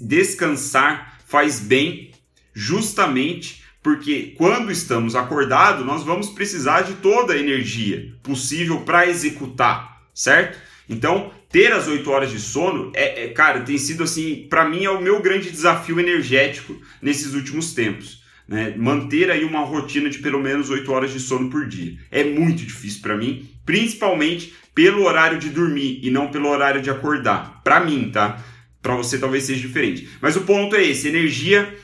Descansar 0.00 1.18
faz 1.26 1.60
bem, 1.60 2.10
justamente 2.52 3.62
porque 3.82 4.34
quando 4.36 4.72
estamos 4.72 5.14
acordados, 5.14 5.86
nós 5.86 6.02
vamos 6.02 6.30
precisar 6.30 6.82
de 6.82 6.94
toda 6.94 7.32
a 7.32 7.38
energia 7.38 8.12
possível 8.22 8.80
para 8.80 9.06
executar, 9.06 10.02
certo? 10.12 10.58
Então, 10.88 11.32
ter 11.50 11.72
as 11.72 11.86
8 11.86 12.10
horas 12.10 12.30
de 12.30 12.40
sono 12.40 12.90
é, 12.94 13.24
é 13.24 13.28
cara, 13.28 13.60
tem 13.60 13.78
sido 13.78 14.02
assim, 14.02 14.46
para 14.50 14.68
mim 14.68 14.84
é 14.84 14.90
o 14.90 15.00
meu 15.00 15.22
grande 15.22 15.50
desafio 15.50 16.00
energético 16.00 16.76
nesses 17.00 17.34
últimos 17.34 17.72
tempos. 17.72 18.17
Né? 18.48 18.74
Manter 18.76 19.30
aí 19.30 19.44
uma 19.44 19.60
rotina 19.60 20.08
de 20.08 20.18
pelo 20.18 20.40
menos 20.40 20.70
8 20.70 20.90
horas 20.90 21.12
de 21.12 21.20
sono 21.20 21.50
por 21.50 21.68
dia. 21.68 21.98
É 22.10 22.24
muito 22.24 22.64
difícil 22.64 23.02
para 23.02 23.16
mim, 23.16 23.46
principalmente 23.66 24.54
pelo 24.74 25.04
horário 25.04 25.38
de 25.38 25.50
dormir 25.50 26.00
e 26.02 26.10
não 26.10 26.28
pelo 26.28 26.48
horário 26.48 26.80
de 26.80 26.88
acordar. 26.88 27.60
Para 27.62 27.80
mim, 27.80 28.10
tá? 28.10 28.42
Para 28.80 28.96
você 28.96 29.18
talvez 29.18 29.44
seja 29.44 29.60
diferente. 29.60 30.08
Mas 30.22 30.34
o 30.36 30.42
ponto 30.42 30.74
é 30.74 30.82
esse: 30.82 31.08
energia 31.08 31.76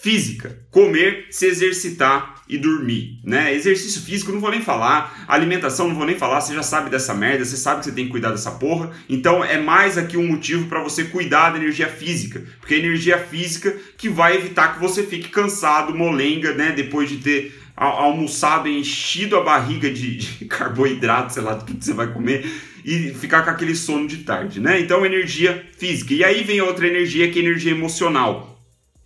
física, 0.00 0.58
comer, 0.70 1.26
se 1.30 1.44
exercitar 1.46 2.42
e 2.48 2.56
dormir, 2.56 3.20
né? 3.22 3.54
Exercício 3.54 4.00
físico 4.00 4.32
não 4.32 4.40
vou 4.40 4.50
nem 4.50 4.62
falar, 4.62 5.24
alimentação 5.28 5.88
não 5.88 5.94
vou 5.94 6.06
nem 6.06 6.16
falar, 6.16 6.40
você 6.40 6.54
já 6.54 6.62
sabe 6.62 6.88
dessa 6.88 7.12
merda, 7.12 7.44
você 7.44 7.56
sabe 7.56 7.80
que 7.80 7.84
você 7.84 7.92
tem 7.92 8.06
que 8.06 8.10
cuidar 8.10 8.30
dessa 8.30 8.52
porra. 8.52 8.90
Então 9.08 9.44
é 9.44 9.58
mais 9.58 9.98
aqui 9.98 10.16
um 10.16 10.26
motivo 10.26 10.68
para 10.68 10.82
você 10.82 11.04
cuidar 11.04 11.50
da 11.50 11.58
energia 11.58 11.86
física, 11.86 12.42
porque 12.58 12.74
é 12.74 12.76
a 12.78 12.80
energia 12.80 13.18
física 13.18 13.76
que 13.98 14.08
vai 14.08 14.36
evitar 14.36 14.74
que 14.74 14.80
você 14.80 15.02
fique 15.02 15.28
cansado, 15.28 15.94
molenga, 15.94 16.54
né, 16.54 16.72
depois 16.72 17.10
de 17.10 17.18
ter 17.18 17.60
almoçado 17.76 18.68
enchido 18.68 19.36
a 19.36 19.42
barriga 19.42 19.90
de, 19.90 20.16
de 20.16 20.44
carboidrato, 20.48 21.34
sei 21.34 21.42
lá, 21.42 21.54
do 21.54 21.64
que 21.66 21.76
você 21.78 21.92
vai 21.92 22.10
comer 22.10 22.50
e 22.84 23.12
ficar 23.12 23.42
com 23.42 23.50
aquele 23.50 23.74
sono 23.74 24.06
de 24.06 24.18
tarde, 24.18 24.60
né? 24.60 24.80
Então 24.80 25.04
energia 25.04 25.62
física. 25.78 26.14
E 26.14 26.24
aí 26.24 26.42
vem 26.42 26.62
outra 26.62 26.86
energia 26.86 27.30
que 27.30 27.38
é 27.38 27.42
energia 27.42 27.72
emocional 27.72 28.49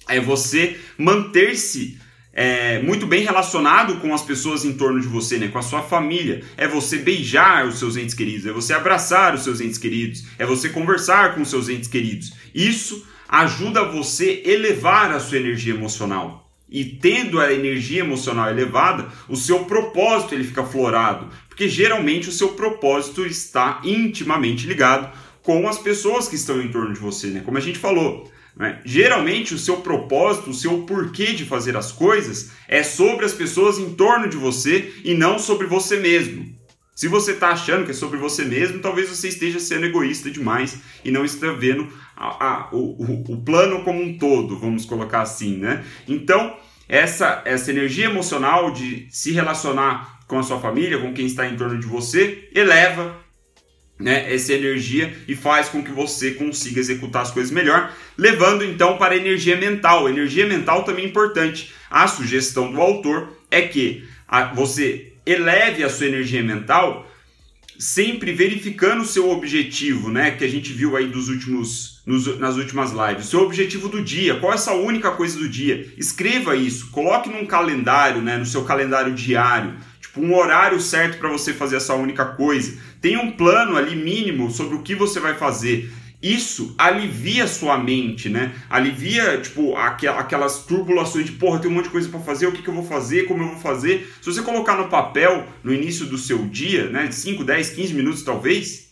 é 0.09 0.21
você 0.21 0.77
manter-se 0.99 1.99
é, 2.33 2.83
muito 2.83 3.07
bem 3.07 3.25
relacionado 3.25 3.97
com 4.01 4.12
as 4.12 4.23
pessoas 4.23 4.64
em 4.64 4.73
torno 4.73 5.01
de 5.01 5.07
você, 5.07 5.38
né? 5.38 5.49
com 5.49 5.59
a 5.59 5.62
sua 5.62 5.83
família. 5.83 6.43
É 6.57 6.67
você 6.67 6.99
beijar 6.99 7.67
os 7.67 7.79
seus 7.79 7.97
entes 7.97 8.14
queridos, 8.14 8.47
é 8.47 8.53
você 8.53 8.73
abraçar 8.73 9.35
os 9.35 9.45
seus 9.45 9.61
entes 9.61 9.79
queridos, 9.79 10.25
é 10.38 10.45
você 10.45 10.69
conversar 10.69 11.35
com 11.35 11.43
os 11.43 11.49
seus 11.49 11.69
entes 11.69 11.88
queridos. 11.88 12.33
Isso 12.55 13.07
ajuda 13.29 13.85
você 13.85 14.43
elevar 14.45 15.12
a 15.12 15.21
sua 15.21 15.38
energia 15.38 15.75
emocional. 15.75 16.43
E 16.69 16.85
tendo 16.85 17.40
a 17.40 17.53
energia 17.53 18.01
emocional 18.01 18.51
elevada, 18.51 19.09
o 19.29 19.37
seu 19.37 19.64
propósito 19.64 20.35
ele 20.35 20.43
fica 20.43 20.64
florado, 20.64 21.29
porque 21.49 21.69
geralmente 21.69 22.29
o 22.29 22.33
seu 22.33 22.49
propósito 22.49 23.25
está 23.25 23.81
intimamente 23.85 24.67
ligado 24.67 25.17
com 25.40 25.69
as 25.69 25.79
pessoas 25.79 26.27
que 26.27 26.35
estão 26.35 26.61
em 26.61 26.69
torno 26.69 26.93
de 26.93 26.99
você, 26.99 27.29
né? 27.29 27.43
Como 27.45 27.59
a 27.59 27.61
gente 27.61 27.79
falou, 27.79 28.29
né? 28.57 28.81
Geralmente, 28.85 29.55
o 29.55 29.59
seu 29.59 29.79
propósito, 29.79 30.51
o 30.51 30.55
seu 30.55 30.83
porquê 30.83 31.33
de 31.33 31.45
fazer 31.45 31.77
as 31.77 31.90
coisas 31.90 32.53
é 32.69 32.83
sobre 32.83 33.25
as 33.25 33.33
pessoas 33.33 33.79
em 33.79 33.95
torno 33.95 34.29
de 34.29 34.37
você 34.37 34.93
e 35.05 35.14
não 35.14 35.38
sobre 35.38 35.67
você 35.67 35.97
mesmo. 35.97 36.55
Se 36.95 37.09
você 37.09 37.33
está 37.33 37.49
achando 37.49 37.85
que 37.85 37.90
é 37.90 37.95
sobre 37.95 38.19
você 38.19 38.45
mesmo, 38.45 38.79
talvez 38.79 39.09
você 39.09 39.27
esteja 39.27 39.59
sendo 39.59 39.87
egoísta 39.87 40.31
demais 40.31 40.79
e 41.05 41.11
não 41.11 41.25
está 41.25 41.51
vendo 41.51 41.88
a, 42.17 42.47
a, 42.47 42.69
o, 42.73 43.33
o, 43.33 43.43
plano 43.43 43.83
como 43.83 44.01
um 44.01 44.17
todo, 44.17 44.57
vamos 44.57 44.85
colocar 44.85 45.23
assim, 45.23 45.57
né? 45.57 45.85
Então, 46.07 46.57
essa, 46.88 47.43
essa 47.45 47.73
energia 47.73 48.05
emocional 48.05 48.71
de 48.71 49.09
se 49.11 49.33
relacionar 49.33 50.21
com 50.29 50.38
a 50.38 50.43
sua 50.45 50.61
família, 50.61 50.99
com 50.99 51.12
quem 51.12 51.27
está 51.27 51.49
em 51.49 51.57
torno 51.57 51.81
de 51.81 51.87
você, 51.87 52.49
eleva 52.55 53.23
né, 53.98 54.33
essa 54.33 54.52
energia 54.52 55.14
e 55.28 55.37
faz 55.37 55.68
com 55.68 55.83
que 55.83 55.92
você 55.92 56.33
consiga 56.33 56.80
executar 56.80 57.22
as 57.22 57.30
coisas 57.30 57.52
melhor, 57.52 57.92
levando 58.18 58.64
então 58.64 58.98
para 58.98 59.14
a 59.14 59.16
energia 59.16 59.57
mental. 59.57 60.09
Energia 60.09 60.46
mental 60.46 60.85
também 60.85 61.04
é 61.04 61.09
importante. 61.09 61.72
A 61.90 62.07
sugestão 62.09 62.72
do 62.72 62.80
autor 62.80 63.37
é 63.50 63.62
que 63.62 64.04
você 64.54 65.12
eleve 65.24 65.85
a 65.85 65.88
sua 65.88 66.07
energia 66.07 66.42
mental 66.42 67.11
sempre 67.78 68.33
verificando 68.33 69.02
o 69.02 69.07
seu 69.07 69.30
objetivo, 69.30 70.11
né, 70.11 70.30
que 70.33 70.44
a 70.44 70.48
gente 70.48 70.72
viu 70.72 70.96
aí 70.96 71.07
dos 71.07 71.28
últimos 71.28 72.02
nos, 72.07 72.38
nas 72.38 72.57
últimas 72.57 72.92
lives. 72.92 73.26
Seu 73.26 73.40
objetivo 73.40 73.88
do 73.88 74.02
dia, 74.02 74.37
qual 74.37 74.52
é 74.52 74.54
essa 74.54 74.72
única 74.72 75.11
coisa 75.11 75.38
do 75.38 75.48
dia? 75.48 75.92
Escreva 75.96 76.54
isso, 76.54 76.90
coloque 76.90 77.28
num 77.28 77.46
calendário, 77.46 78.20
né, 78.20 78.37
no 78.37 78.46
seu 78.46 78.64
calendário 78.64 79.14
diário, 79.14 79.74
tipo 80.00 80.20
um 80.20 80.35
horário 80.37 80.80
certo 80.80 81.18
para 81.18 81.30
você 81.30 81.52
fazer 81.52 81.76
essa 81.76 81.94
única 81.94 82.24
coisa 82.24 82.78
tem 83.05 83.19
um 83.19 83.33
plano 83.33 83.77
ali 83.77 83.95
mínimo 83.95 84.51
sobre 84.51 84.77
o 84.77 84.83
que 84.83 84.95
você 84.95 85.21
vai 85.21 85.35
fazer. 85.35 85.93
Isso 86.23 86.75
alivia 86.79 87.47
sua 87.47 87.77
mente, 87.77 88.31
né? 88.31 88.55
Alivia, 88.71 89.38
tipo, 89.43 89.77
aquelas 89.77 90.64
turbulações 90.64 91.27
de, 91.27 91.33
porra, 91.33 91.59
tem 91.59 91.71
um 91.71 91.75
monte 91.75 91.85
de 91.85 91.90
coisa 91.90 92.09
para 92.09 92.21
fazer, 92.21 92.47
o 92.47 92.53
que, 92.53 92.62
que 92.62 92.69
eu 92.69 92.73
vou 92.73 92.87
fazer, 92.87 93.25
como 93.25 93.43
eu 93.43 93.49
vou 93.49 93.59
fazer. 93.59 94.11
Se 94.23 94.33
você 94.33 94.40
colocar 94.40 94.75
no 94.79 94.88
papel, 94.88 95.47
no 95.62 95.75
início 95.75 96.07
do 96.07 96.17
seu 96.17 96.47
dia, 96.47 96.88
né, 96.88 97.11
5, 97.11 97.45
10, 97.45 97.71
15 97.73 97.93
minutos 97.93 98.23
talvez, 98.23 98.90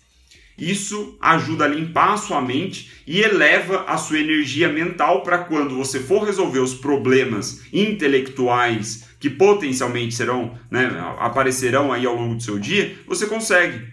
isso 0.59 1.17
ajuda 1.19 1.65
a 1.65 1.69
limpar 1.69 2.13
a 2.13 2.19
sua 2.19 2.43
mente 2.43 2.91
e 3.07 3.23
eleva 3.23 3.87
a 3.89 3.97
sua 3.97 4.19
energia 4.19 4.69
mental 4.69 5.23
para 5.23 5.39
quando 5.39 5.75
você 5.75 5.99
for 5.99 6.23
resolver 6.25 6.61
os 6.61 6.75
problemas 6.75 7.63
intelectuais 7.73 9.09
que 9.19 9.31
potencialmente 9.31 10.15
serão, 10.15 10.59
né, 10.71 10.91
aparecerão 11.19 11.91
aí 11.91 12.05
ao 12.05 12.15
longo 12.15 12.35
do 12.35 12.43
seu 12.43 12.59
dia, 12.59 12.95
você 13.07 13.25
consegue 13.25 13.92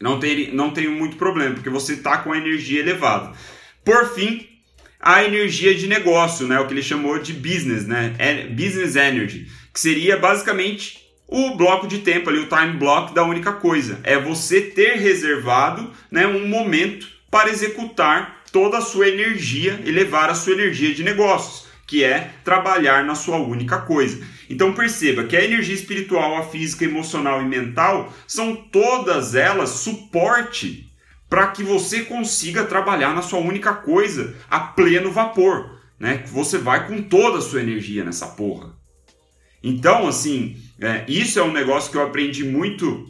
não 0.00 0.18
tem, 0.18 0.52
não 0.52 0.70
tem 0.70 0.88
muito 0.88 1.16
problema, 1.16 1.54
porque 1.54 1.70
você 1.70 1.94
está 1.94 2.18
com 2.18 2.32
a 2.32 2.38
energia 2.38 2.80
elevada. 2.80 3.32
Por 3.84 4.14
fim, 4.14 4.46
a 5.00 5.24
energia 5.24 5.74
de 5.74 5.86
negócio, 5.86 6.46
né? 6.46 6.58
O 6.58 6.66
que 6.66 6.74
ele 6.74 6.82
chamou 6.82 7.18
de 7.18 7.32
business, 7.32 7.86
né? 7.86 8.14
Business 8.50 8.96
energy, 8.96 9.48
que 9.72 9.80
seria 9.80 10.16
basicamente 10.16 11.06
o 11.26 11.54
bloco 11.56 11.86
de 11.86 11.98
tempo 11.98 12.30
ali, 12.30 12.38
o 12.38 12.48
time 12.48 12.74
block 12.78 13.14
da 13.14 13.22
única 13.22 13.52
coisa. 13.52 14.00
É 14.02 14.18
você 14.18 14.60
ter 14.60 14.96
reservado 14.96 15.92
né, 16.10 16.26
um 16.26 16.48
momento 16.48 17.06
para 17.30 17.50
executar 17.50 18.42
toda 18.50 18.78
a 18.78 18.82
sua 18.82 19.08
energia, 19.08 19.80
elevar 19.84 20.30
a 20.30 20.34
sua 20.34 20.54
energia 20.54 20.94
de 20.94 21.02
negócios 21.02 21.68
que 21.88 22.04
é 22.04 22.30
trabalhar 22.44 23.02
na 23.02 23.14
sua 23.14 23.38
única 23.38 23.78
coisa. 23.78 24.22
Então 24.48 24.72
perceba 24.72 25.24
que 25.24 25.36
a 25.36 25.44
energia 25.44 25.74
espiritual, 25.74 26.36
a 26.36 26.42
física, 26.42 26.84
emocional 26.84 27.42
e 27.42 27.46
mental 27.46 28.12
são 28.26 28.56
todas 28.56 29.34
elas 29.34 29.70
suporte 29.70 30.88
para 31.28 31.48
que 31.48 31.62
você 31.62 32.02
consiga 32.02 32.64
trabalhar 32.64 33.14
na 33.14 33.22
sua 33.22 33.38
única 33.38 33.74
coisa 33.74 34.34
a 34.48 34.58
pleno 34.60 35.10
vapor, 35.10 35.78
né? 36.00 36.24
Você 36.28 36.56
vai 36.56 36.86
com 36.86 37.02
toda 37.02 37.38
a 37.38 37.42
sua 37.42 37.60
energia 37.60 38.02
nessa 38.02 38.28
porra. 38.28 38.74
Então, 39.62 40.06
assim, 40.06 40.56
é, 40.80 41.04
isso 41.08 41.38
é 41.38 41.42
um 41.42 41.52
negócio 41.52 41.90
que 41.90 41.96
eu 41.96 42.02
aprendi 42.02 42.44
muito 42.44 43.06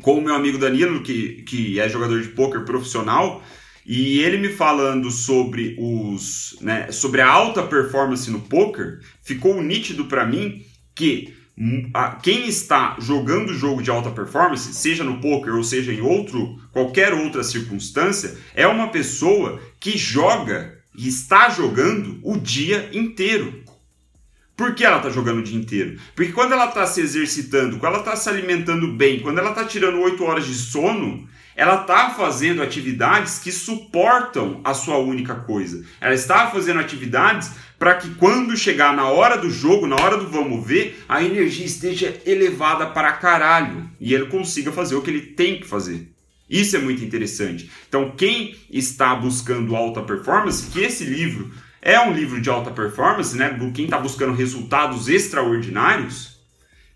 com 0.00 0.18
o 0.18 0.22
meu 0.22 0.34
amigo 0.34 0.56
Danilo, 0.56 1.02
que, 1.02 1.42
que 1.42 1.78
é 1.78 1.88
jogador 1.88 2.22
de 2.22 2.28
pôquer 2.28 2.64
profissional, 2.64 3.42
e 3.84 4.20
ele 4.20 4.38
me 4.38 4.48
falando 4.48 5.10
sobre 5.10 5.76
os, 5.78 6.56
né, 6.60 6.90
sobre 6.92 7.20
a 7.20 7.28
alta 7.28 7.62
performance 7.62 8.30
no 8.30 8.40
poker, 8.40 9.00
ficou 9.22 9.62
nítido 9.62 10.04
para 10.04 10.24
mim 10.24 10.64
que 10.94 11.34
quem 12.22 12.48
está 12.48 12.96
jogando 12.98 13.52
jogo 13.52 13.82
de 13.82 13.90
alta 13.90 14.10
performance, 14.10 14.72
seja 14.72 15.04
no 15.04 15.20
poker 15.20 15.54
ou 15.54 15.62
seja 15.62 15.92
em 15.92 16.00
outro 16.00 16.58
qualquer 16.72 17.12
outra 17.12 17.44
circunstância, 17.44 18.36
é 18.54 18.66
uma 18.66 18.88
pessoa 18.88 19.60
que 19.78 19.98
joga 19.98 20.78
e 20.96 21.08
está 21.08 21.50
jogando 21.50 22.18
o 22.22 22.38
dia 22.38 22.88
inteiro. 22.92 23.62
Por 24.56 24.74
que 24.74 24.84
ela 24.84 24.98
está 24.98 25.10
jogando 25.10 25.38
o 25.38 25.42
dia 25.42 25.58
inteiro? 25.58 25.98
Porque 26.14 26.32
quando 26.32 26.52
ela 26.52 26.66
está 26.66 26.86
se 26.86 27.00
exercitando, 27.00 27.78
quando 27.78 27.94
ela 27.94 28.02
está 28.02 28.16
se 28.16 28.28
alimentando 28.28 28.92
bem, 28.92 29.20
quando 29.20 29.38
ela 29.38 29.50
está 29.50 29.64
tirando 29.64 30.00
8 30.00 30.22
horas 30.24 30.46
de 30.46 30.54
sono, 30.54 31.28
ela 31.54 31.82
está 31.82 32.10
fazendo 32.10 32.62
atividades 32.62 33.38
que 33.38 33.52
suportam 33.52 34.60
a 34.64 34.74
sua 34.74 34.98
única 34.98 35.34
coisa. 35.34 35.84
Ela 36.00 36.14
está 36.14 36.46
fazendo 36.50 36.80
atividades 36.80 37.50
para 37.78 37.96
que 37.96 38.14
quando 38.14 38.56
chegar 38.56 38.94
na 38.94 39.08
hora 39.08 39.36
do 39.36 39.50
jogo, 39.50 39.86
na 39.86 39.96
hora 39.96 40.16
do 40.16 40.28
vamos 40.28 40.66
ver, 40.66 41.02
a 41.08 41.22
energia 41.22 41.66
esteja 41.66 42.20
elevada 42.24 42.86
para 42.86 43.12
caralho 43.12 43.90
e 44.00 44.14
ele 44.14 44.26
consiga 44.26 44.70
fazer 44.70 44.94
o 44.94 45.02
que 45.02 45.10
ele 45.10 45.22
tem 45.22 45.58
que 45.58 45.66
fazer. 45.66 46.10
Isso 46.48 46.76
é 46.76 46.78
muito 46.78 47.04
interessante. 47.04 47.70
Então, 47.88 48.12
quem 48.16 48.54
está 48.70 49.14
buscando 49.14 49.74
alta 49.74 50.02
performance, 50.02 50.70
que 50.70 50.80
esse 50.80 51.04
livro 51.04 51.50
é 51.80 51.98
um 51.98 52.12
livro 52.12 52.40
de 52.40 52.48
alta 52.48 52.70
performance, 52.70 53.36
né? 53.36 53.58
Quem 53.74 53.86
está 53.86 53.98
buscando 53.98 54.34
resultados 54.34 55.08
extraordinários 55.08 56.31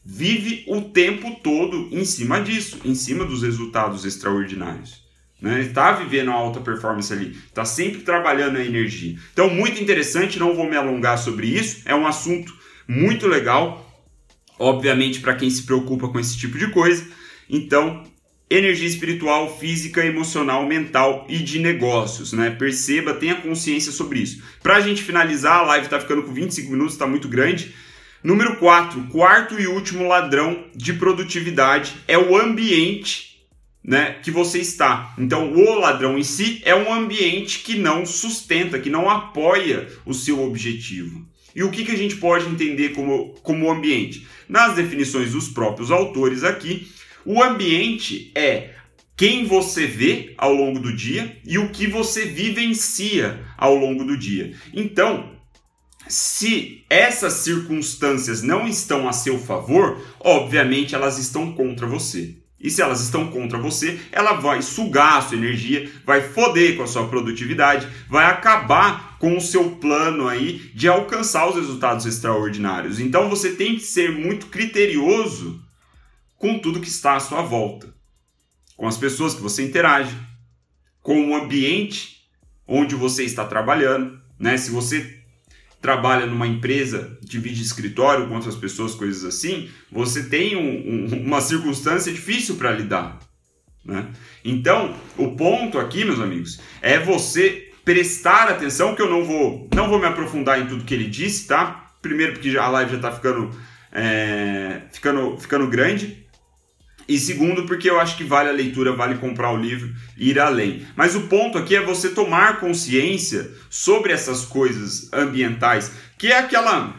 vive 0.08 0.64
o 0.68 0.82
tempo 0.82 1.34
todo 1.42 1.88
em 1.90 2.04
cima 2.04 2.40
disso, 2.40 2.78
em 2.84 2.94
cima 2.94 3.24
dos 3.24 3.42
resultados 3.42 4.04
extraordinários. 4.04 5.04
Né? 5.42 5.62
Está 5.62 5.90
vivendo 5.92 6.30
a 6.30 6.34
alta 6.34 6.60
performance 6.60 7.12
ali, 7.12 7.36
está 7.48 7.64
sempre 7.64 8.02
trabalhando 8.02 8.56
a 8.56 8.64
energia. 8.64 9.18
Então, 9.32 9.50
muito 9.50 9.82
interessante, 9.82 10.38
não 10.38 10.54
vou 10.54 10.70
me 10.70 10.76
alongar 10.76 11.18
sobre 11.18 11.48
isso, 11.48 11.82
é 11.84 11.94
um 11.94 12.06
assunto 12.06 12.56
muito 12.86 13.26
legal, 13.26 13.84
obviamente, 14.60 15.18
para 15.18 15.34
quem 15.34 15.50
se 15.50 15.64
preocupa 15.64 16.08
com 16.08 16.20
esse 16.20 16.38
tipo 16.38 16.56
de 16.56 16.70
coisa. 16.70 17.04
Então, 17.50 18.04
energia 18.48 18.86
espiritual, 18.86 19.58
física, 19.58 20.06
emocional, 20.06 20.64
mental 20.64 21.26
e 21.28 21.38
de 21.38 21.58
negócios, 21.58 22.32
né? 22.32 22.50
Perceba, 22.50 23.12
tenha 23.12 23.34
consciência 23.34 23.90
sobre 23.90 24.20
isso. 24.20 24.40
Para 24.62 24.76
a 24.76 24.80
gente 24.80 25.02
finalizar, 25.02 25.58
a 25.58 25.62
live 25.62 25.86
está 25.86 25.98
ficando 25.98 26.22
com 26.22 26.32
25 26.32 26.70
minutos, 26.70 26.92
está 26.92 27.08
muito 27.08 27.28
grande. 27.28 27.74
Número 28.22 28.56
4, 28.56 29.02
quarto 29.04 29.60
e 29.60 29.66
último 29.66 30.08
ladrão 30.08 30.64
de 30.74 30.92
produtividade 30.94 31.94
é 32.08 32.18
o 32.18 32.36
ambiente 32.36 33.36
né, 33.84 34.16
que 34.22 34.30
você 34.30 34.58
está. 34.58 35.14
Então, 35.16 35.52
o 35.52 35.78
ladrão 35.78 36.18
em 36.18 36.22
si 36.22 36.60
é 36.64 36.74
um 36.74 36.92
ambiente 36.92 37.60
que 37.60 37.78
não 37.78 38.04
sustenta, 38.04 38.80
que 38.80 38.90
não 38.90 39.08
apoia 39.08 39.88
o 40.04 40.12
seu 40.12 40.42
objetivo. 40.42 41.24
E 41.54 41.62
o 41.62 41.70
que, 41.70 41.84
que 41.84 41.92
a 41.92 41.96
gente 41.96 42.16
pode 42.16 42.48
entender 42.48 42.90
como, 42.90 43.34
como 43.42 43.70
ambiente? 43.70 44.26
Nas 44.48 44.74
definições 44.74 45.32
dos 45.32 45.48
próprios 45.48 45.90
autores 45.90 46.42
aqui, 46.42 46.88
o 47.24 47.42
ambiente 47.42 48.30
é 48.34 48.74
quem 49.16 49.46
você 49.46 49.86
vê 49.86 50.34
ao 50.36 50.52
longo 50.52 50.78
do 50.78 50.94
dia 50.94 51.38
e 51.46 51.56
o 51.56 51.70
que 51.70 51.86
você 51.86 52.26
vivencia 52.26 53.40
ao 53.56 53.74
longo 53.74 54.04
do 54.04 54.16
dia. 54.16 54.52
Então, 54.74 55.35
se 56.08 56.84
essas 56.88 57.34
circunstâncias 57.34 58.42
não 58.42 58.66
estão 58.66 59.08
a 59.08 59.12
seu 59.12 59.38
favor, 59.38 60.00
obviamente 60.20 60.94
elas 60.94 61.18
estão 61.18 61.52
contra 61.52 61.86
você. 61.86 62.36
E 62.58 62.70
se 62.70 62.80
elas 62.80 63.02
estão 63.02 63.28
contra 63.30 63.58
você, 63.58 64.00
ela 64.10 64.34
vai 64.34 64.62
sugar 64.62 65.18
a 65.18 65.22
sua 65.22 65.36
energia, 65.36 65.90
vai 66.04 66.22
foder 66.22 66.76
com 66.76 66.82
a 66.82 66.86
sua 66.86 67.06
produtividade, 67.06 67.86
vai 68.08 68.24
acabar 68.26 69.18
com 69.18 69.36
o 69.36 69.40
seu 69.40 69.72
plano 69.72 70.26
aí 70.26 70.70
de 70.74 70.88
alcançar 70.88 71.48
os 71.48 71.56
resultados 71.56 72.06
extraordinários. 72.06 72.98
Então 72.98 73.28
você 73.28 73.52
tem 73.52 73.74
que 73.74 73.82
ser 73.82 74.10
muito 74.10 74.46
criterioso 74.46 75.62
com 76.38 76.58
tudo 76.58 76.80
que 76.80 76.88
está 76.88 77.16
à 77.16 77.20
sua 77.20 77.42
volta, 77.42 77.94
com 78.76 78.86
as 78.86 78.96
pessoas 78.96 79.34
que 79.34 79.42
você 79.42 79.62
interage, 79.64 80.16
com 81.02 81.30
o 81.30 81.34
ambiente 81.34 82.16
onde 82.66 82.94
você 82.94 83.22
está 83.22 83.44
trabalhando, 83.44 84.20
né? 84.38 84.56
Se 84.56 84.70
você 84.70 85.15
trabalha 85.80 86.26
numa 86.26 86.46
empresa, 86.46 87.18
divide 87.22 87.62
escritório 87.62 88.26
com 88.26 88.34
outras 88.34 88.56
pessoas, 88.56 88.94
coisas 88.94 89.24
assim, 89.24 89.68
você 89.90 90.24
tem 90.24 90.56
um, 90.56 90.60
um, 90.60 91.26
uma 91.26 91.40
circunstância 91.40 92.12
difícil 92.12 92.56
para 92.56 92.72
lidar. 92.72 93.18
Né? 93.84 94.08
Então, 94.44 94.94
o 95.16 95.36
ponto 95.36 95.78
aqui, 95.78 96.04
meus 96.04 96.20
amigos, 96.20 96.60
é 96.82 96.98
você 96.98 97.70
prestar 97.84 98.48
atenção, 98.48 98.96
que 98.96 99.02
eu 99.02 99.08
não 99.08 99.24
vou, 99.24 99.68
não 99.72 99.88
vou 99.88 100.00
me 100.00 100.06
aprofundar 100.06 100.60
em 100.60 100.66
tudo 100.66 100.84
que 100.84 100.92
ele 100.92 101.06
disse, 101.06 101.46
tá? 101.46 101.92
Primeiro 102.02 102.32
porque 102.32 102.58
a 102.58 102.68
live 102.68 102.90
já 102.90 102.96
está 102.96 103.12
ficando, 103.12 103.50
é, 103.92 104.82
ficando, 104.92 105.38
ficando 105.38 105.68
grande, 105.68 106.25
e 107.08 107.18
segundo, 107.18 107.66
porque 107.66 107.88
eu 107.88 108.00
acho 108.00 108.16
que 108.16 108.24
vale 108.24 108.48
a 108.48 108.52
leitura, 108.52 108.92
vale 108.92 109.16
comprar 109.16 109.52
o 109.52 109.56
livro 109.56 109.94
e 110.16 110.30
ir 110.30 110.40
além. 110.40 110.86
Mas 110.96 111.14
o 111.14 111.22
ponto 111.22 111.56
aqui 111.56 111.76
é 111.76 111.80
você 111.80 112.08
tomar 112.08 112.58
consciência 112.58 113.50
sobre 113.70 114.12
essas 114.12 114.44
coisas 114.44 115.08
ambientais, 115.12 115.92
que 116.18 116.28
é 116.28 116.38
aquela 116.38 116.94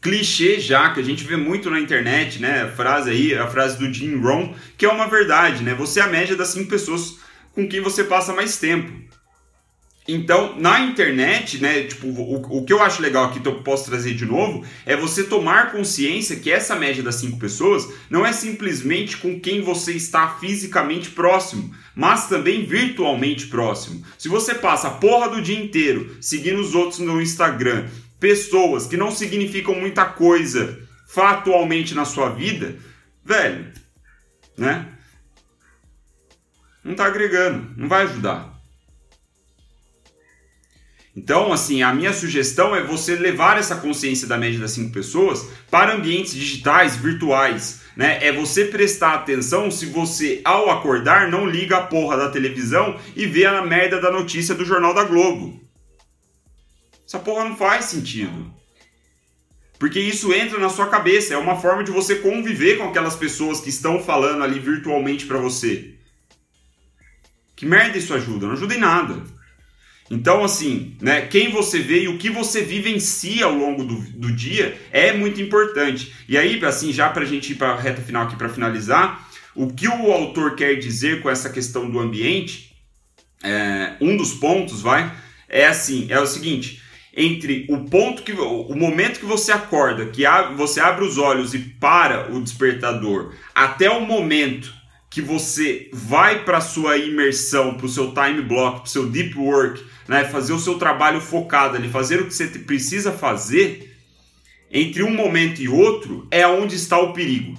clichê 0.00 0.58
já 0.58 0.90
que 0.90 0.98
a 0.98 1.04
gente 1.04 1.22
vê 1.22 1.36
muito 1.36 1.70
na 1.70 1.78
internet, 1.78 2.40
né? 2.40 2.62
A 2.62 2.68
frase 2.68 3.10
aí, 3.10 3.34
a 3.34 3.46
frase 3.46 3.78
do 3.78 3.92
Jim 3.92 4.16
Rohn, 4.16 4.54
que 4.76 4.84
é 4.84 4.88
uma 4.88 5.06
verdade, 5.06 5.62
né? 5.62 5.74
Você 5.74 6.00
é 6.00 6.02
a 6.02 6.08
média 6.08 6.34
das 6.34 6.48
cinco 6.48 6.68
pessoas 6.68 7.18
com 7.54 7.68
quem 7.68 7.80
você 7.80 8.02
passa 8.02 8.32
mais 8.32 8.56
tempo. 8.56 8.90
Então, 10.06 10.58
na 10.58 10.80
internet, 10.80 11.62
né, 11.62 11.84
tipo, 11.84 12.08
o, 12.08 12.58
o 12.58 12.64
que 12.64 12.72
eu 12.72 12.82
acho 12.82 13.00
legal 13.00 13.26
aqui 13.26 13.38
que 13.38 13.46
eu 13.46 13.62
posso 13.62 13.84
trazer 13.88 14.14
de 14.14 14.26
novo 14.26 14.64
é 14.84 14.96
você 14.96 15.22
tomar 15.22 15.70
consciência 15.70 16.36
que 16.36 16.50
essa 16.50 16.74
média 16.74 17.04
das 17.04 17.16
cinco 17.16 17.38
pessoas 17.38 17.88
não 18.10 18.26
é 18.26 18.32
simplesmente 18.32 19.16
com 19.16 19.38
quem 19.38 19.60
você 19.60 19.92
está 19.92 20.28
fisicamente 20.40 21.10
próximo, 21.10 21.72
mas 21.94 22.28
também 22.28 22.64
virtualmente 22.64 23.46
próximo. 23.46 24.04
Se 24.18 24.28
você 24.28 24.54
passa 24.56 24.88
a 24.88 24.92
porra 24.92 25.28
do 25.28 25.40
dia 25.40 25.58
inteiro 25.58 26.16
seguindo 26.20 26.60
os 26.60 26.74
outros 26.74 26.98
no 26.98 27.22
Instagram, 27.22 27.86
pessoas 28.18 28.86
que 28.86 28.96
não 28.96 29.12
significam 29.12 29.74
muita 29.74 30.04
coisa 30.04 30.80
factualmente 31.06 31.94
na 31.94 32.04
sua 32.04 32.30
vida, 32.30 32.76
velho, 33.24 33.72
né? 34.58 34.88
Não 36.82 36.94
tá 36.94 37.06
agregando, 37.06 37.72
não 37.76 37.88
vai 37.88 38.02
ajudar. 38.02 38.51
Então, 41.14 41.52
assim, 41.52 41.82
a 41.82 41.94
minha 41.94 42.12
sugestão 42.12 42.74
é 42.74 42.82
você 42.82 43.14
levar 43.14 43.58
essa 43.58 43.76
consciência 43.76 44.26
da 44.26 44.38
média 44.38 44.58
das 44.58 44.70
cinco 44.70 44.92
pessoas 44.92 45.46
para 45.70 45.94
ambientes 45.94 46.34
digitais, 46.34 46.96
virtuais. 46.96 47.82
Né? 47.94 48.26
É 48.26 48.32
você 48.32 48.64
prestar 48.64 49.14
atenção 49.14 49.70
se 49.70 49.84
você, 49.86 50.40
ao 50.42 50.70
acordar, 50.70 51.30
não 51.30 51.46
liga 51.46 51.76
a 51.76 51.86
porra 51.86 52.16
da 52.16 52.30
televisão 52.30 52.98
e 53.14 53.26
vê 53.26 53.44
a 53.44 53.60
merda 53.62 54.00
da 54.00 54.10
notícia 54.10 54.54
do 54.54 54.64
Jornal 54.64 54.94
da 54.94 55.04
Globo. 55.04 55.60
Essa 57.06 57.18
porra 57.18 57.44
não 57.44 57.56
faz 57.56 57.86
sentido. 57.86 58.50
Porque 59.78 60.00
isso 60.00 60.32
entra 60.32 60.58
na 60.58 60.70
sua 60.70 60.86
cabeça, 60.86 61.34
é 61.34 61.36
uma 61.36 61.60
forma 61.60 61.84
de 61.84 61.90
você 61.90 62.14
conviver 62.14 62.78
com 62.78 62.84
aquelas 62.88 63.16
pessoas 63.16 63.60
que 63.60 63.68
estão 63.68 64.02
falando 64.02 64.42
ali 64.42 64.58
virtualmente 64.58 65.26
para 65.26 65.38
você. 65.38 65.94
Que 67.54 67.66
merda 67.66 67.98
isso 67.98 68.14
ajuda? 68.14 68.46
Não 68.46 68.54
ajuda 68.54 68.74
em 68.74 68.78
nada. 68.78 69.22
Então, 70.10 70.44
assim, 70.44 70.96
né, 71.00 71.22
quem 71.22 71.50
você 71.50 71.78
vê 71.78 72.02
e 72.02 72.08
o 72.08 72.18
que 72.18 72.28
você 72.28 72.62
vivencia 72.62 73.46
ao 73.46 73.54
longo 73.54 73.84
do, 73.84 74.00
do 74.12 74.32
dia 74.32 74.78
é 74.90 75.12
muito 75.12 75.40
importante. 75.40 76.12
E 76.28 76.36
aí, 76.36 76.62
assim, 76.64 76.92
já 76.92 77.08
para 77.08 77.22
a 77.22 77.26
gente 77.26 77.52
ir 77.52 77.54
para 77.56 77.70
a 77.70 77.80
reta 77.80 78.02
final 78.02 78.24
aqui 78.24 78.36
para 78.36 78.48
finalizar, 78.48 79.28
o 79.54 79.68
que 79.68 79.88
o 79.88 80.12
autor 80.12 80.54
quer 80.54 80.74
dizer 80.74 81.22
com 81.22 81.30
essa 81.30 81.48
questão 81.48 81.90
do 81.90 81.98
ambiente, 81.98 82.74
é, 83.42 83.94
um 84.00 84.16
dos 84.16 84.34
pontos, 84.34 84.82
vai, 84.82 85.12
é 85.48 85.66
assim, 85.66 86.06
é 86.10 86.18
o 86.18 86.26
seguinte, 86.26 86.82
entre 87.14 87.66
o 87.68 87.84
ponto 87.84 88.22
que 88.22 88.32
o 88.32 88.74
momento 88.74 89.20
que 89.20 89.26
você 89.26 89.52
acorda, 89.52 90.06
que 90.06 90.24
você 90.56 90.80
abre 90.80 91.04
os 91.04 91.18
olhos 91.18 91.52
e 91.52 91.58
para 91.58 92.32
o 92.32 92.40
despertador, 92.40 93.34
até 93.54 93.90
o 93.90 94.00
momento 94.00 94.72
que 95.10 95.20
você 95.20 95.90
vai 95.92 96.42
para 96.42 96.62
sua 96.62 96.96
imersão, 96.96 97.74
para 97.74 97.84
o 97.84 97.88
seu 97.88 98.14
time 98.14 98.40
block, 98.40 98.76
para 98.76 98.86
o 98.86 98.88
seu 98.88 99.06
deep 99.06 99.36
work, 99.36 99.84
né, 100.08 100.24
fazer 100.24 100.52
o 100.52 100.58
seu 100.58 100.78
trabalho 100.78 101.20
focado 101.20 101.76
ali, 101.76 101.88
fazer 101.88 102.20
o 102.20 102.26
que 102.26 102.34
você 102.34 102.46
precisa 102.46 103.12
fazer, 103.12 103.96
entre 104.70 105.02
um 105.02 105.14
momento 105.14 105.60
e 105.60 105.68
outro 105.68 106.26
é 106.30 106.46
onde 106.46 106.76
está 106.76 106.98
o 106.98 107.12
perigo. 107.12 107.56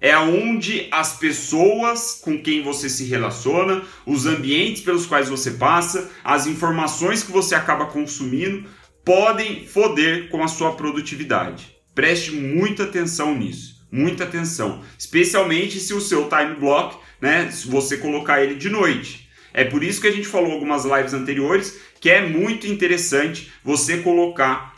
É 0.00 0.18
onde 0.18 0.88
as 0.90 1.16
pessoas 1.16 2.20
com 2.22 2.42
quem 2.42 2.62
você 2.62 2.88
se 2.88 3.04
relaciona, 3.04 3.82
os 4.04 4.26
ambientes 4.26 4.82
pelos 4.82 5.06
quais 5.06 5.28
você 5.28 5.52
passa, 5.52 6.10
as 6.24 6.46
informações 6.46 7.22
que 7.22 7.30
você 7.30 7.54
acaba 7.54 7.86
consumindo 7.86 8.68
podem 9.04 9.64
foder 9.66 10.28
com 10.28 10.42
a 10.42 10.48
sua 10.48 10.72
produtividade. 10.72 11.76
Preste 11.94 12.32
muita 12.32 12.84
atenção 12.84 13.36
nisso 13.36 13.82
muita 13.92 14.24
atenção, 14.24 14.82
especialmente 14.98 15.78
se 15.78 15.92
o 15.92 16.00
seu 16.00 16.26
time 16.28 16.54
block, 16.54 16.96
né, 17.20 17.50
se 17.50 17.68
você 17.68 17.98
colocar 17.98 18.42
ele 18.42 18.54
de 18.54 18.70
noite. 18.70 19.21
É 19.54 19.64
por 19.64 19.82
isso 19.82 20.00
que 20.00 20.08
a 20.08 20.12
gente 20.12 20.26
falou 20.26 20.52
algumas 20.52 20.84
lives 20.84 21.12
anteriores 21.12 21.78
que 22.00 22.10
é 22.10 22.26
muito 22.26 22.66
interessante 22.66 23.52
você 23.62 23.98
colocar 23.98 24.72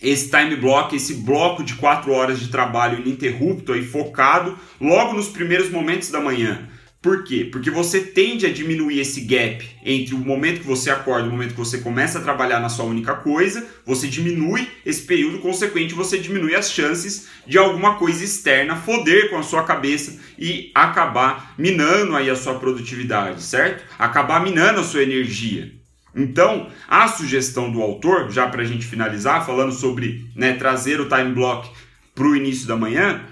esse 0.00 0.28
time 0.30 0.56
block, 0.56 0.94
esse 0.94 1.14
bloco 1.14 1.62
de 1.62 1.74
4 1.74 2.12
horas 2.12 2.40
de 2.40 2.48
trabalho 2.48 3.00
ininterrupto 3.00 3.74
e 3.74 3.84
focado 3.84 4.58
logo 4.80 5.14
nos 5.14 5.28
primeiros 5.28 5.70
momentos 5.70 6.10
da 6.10 6.20
manhã. 6.20 6.68
Por 7.02 7.24
quê? 7.24 7.48
Porque 7.50 7.68
você 7.68 8.00
tende 8.00 8.46
a 8.46 8.52
diminuir 8.52 9.00
esse 9.00 9.22
gap 9.22 9.68
entre 9.84 10.14
o 10.14 10.18
momento 10.18 10.60
que 10.60 10.66
você 10.66 10.88
acorda 10.88 11.26
e 11.26 11.28
o 11.28 11.32
momento 11.32 11.50
que 11.50 11.58
você 11.58 11.78
começa 11.78 12.20
a 12.20 12.22
trabalhar 12.22 12.60
na 12.60 12.68
sua 12.68 12.84
única 12.84 13.16
coisa, 13.16 13.66
você 13.84 14.06
diminui 14.06 14.68
esse 14.86 15.02
período, 15.02 15.40
consequente, 15.40 15.94
você 15.94 16.16
diminui 16.16 16.54
as 16.54 16.70
chances 16.70 17.26
de 17.44 17.58
alguma 17.58 17.96
coisa 17.96 18.22
externa 18.22 18.76
foder 18.76 19.30
com 19.30 19.36
a 19.36 19.42
sua 19.42 19.64
cabeça 19.64 20.20
e 20.38 20.70
acabar 20.72 21.54
minando 21.58 22.14
aí 22.14 22.30
a 22.30 22.36
sua 22.36 22.54
produtividade, 22.54 23.42
certo? 23.42 23.82
Acabar 23.98 24.40
minando 24.40 24.78
a 24.78 24.84
sua 24.84 25.02
energia. 25.02 25.72
Então, 26.14 26.68
a 26.86 27.08
sugestão 27.08 27.72
do 27.72 27.82
autor, 27.82 28.30
já 28.30 28.46
para 28.46 28.62
a 28.62 28.66
gente 28.66 28.86
finalizar, 28.86 29.44
falando 29.44 29.72
sobre 29.72 30.24
né, 30.36 30.52
trazer 30.52 31.00
o 31.00 31.08
time 31.08 31.32
block 31.32 31.68
para 32.14 32.26
o 32.26 32.36
início 32.36 32.68
da 32.68 32.76
manhã, 32.76 33.24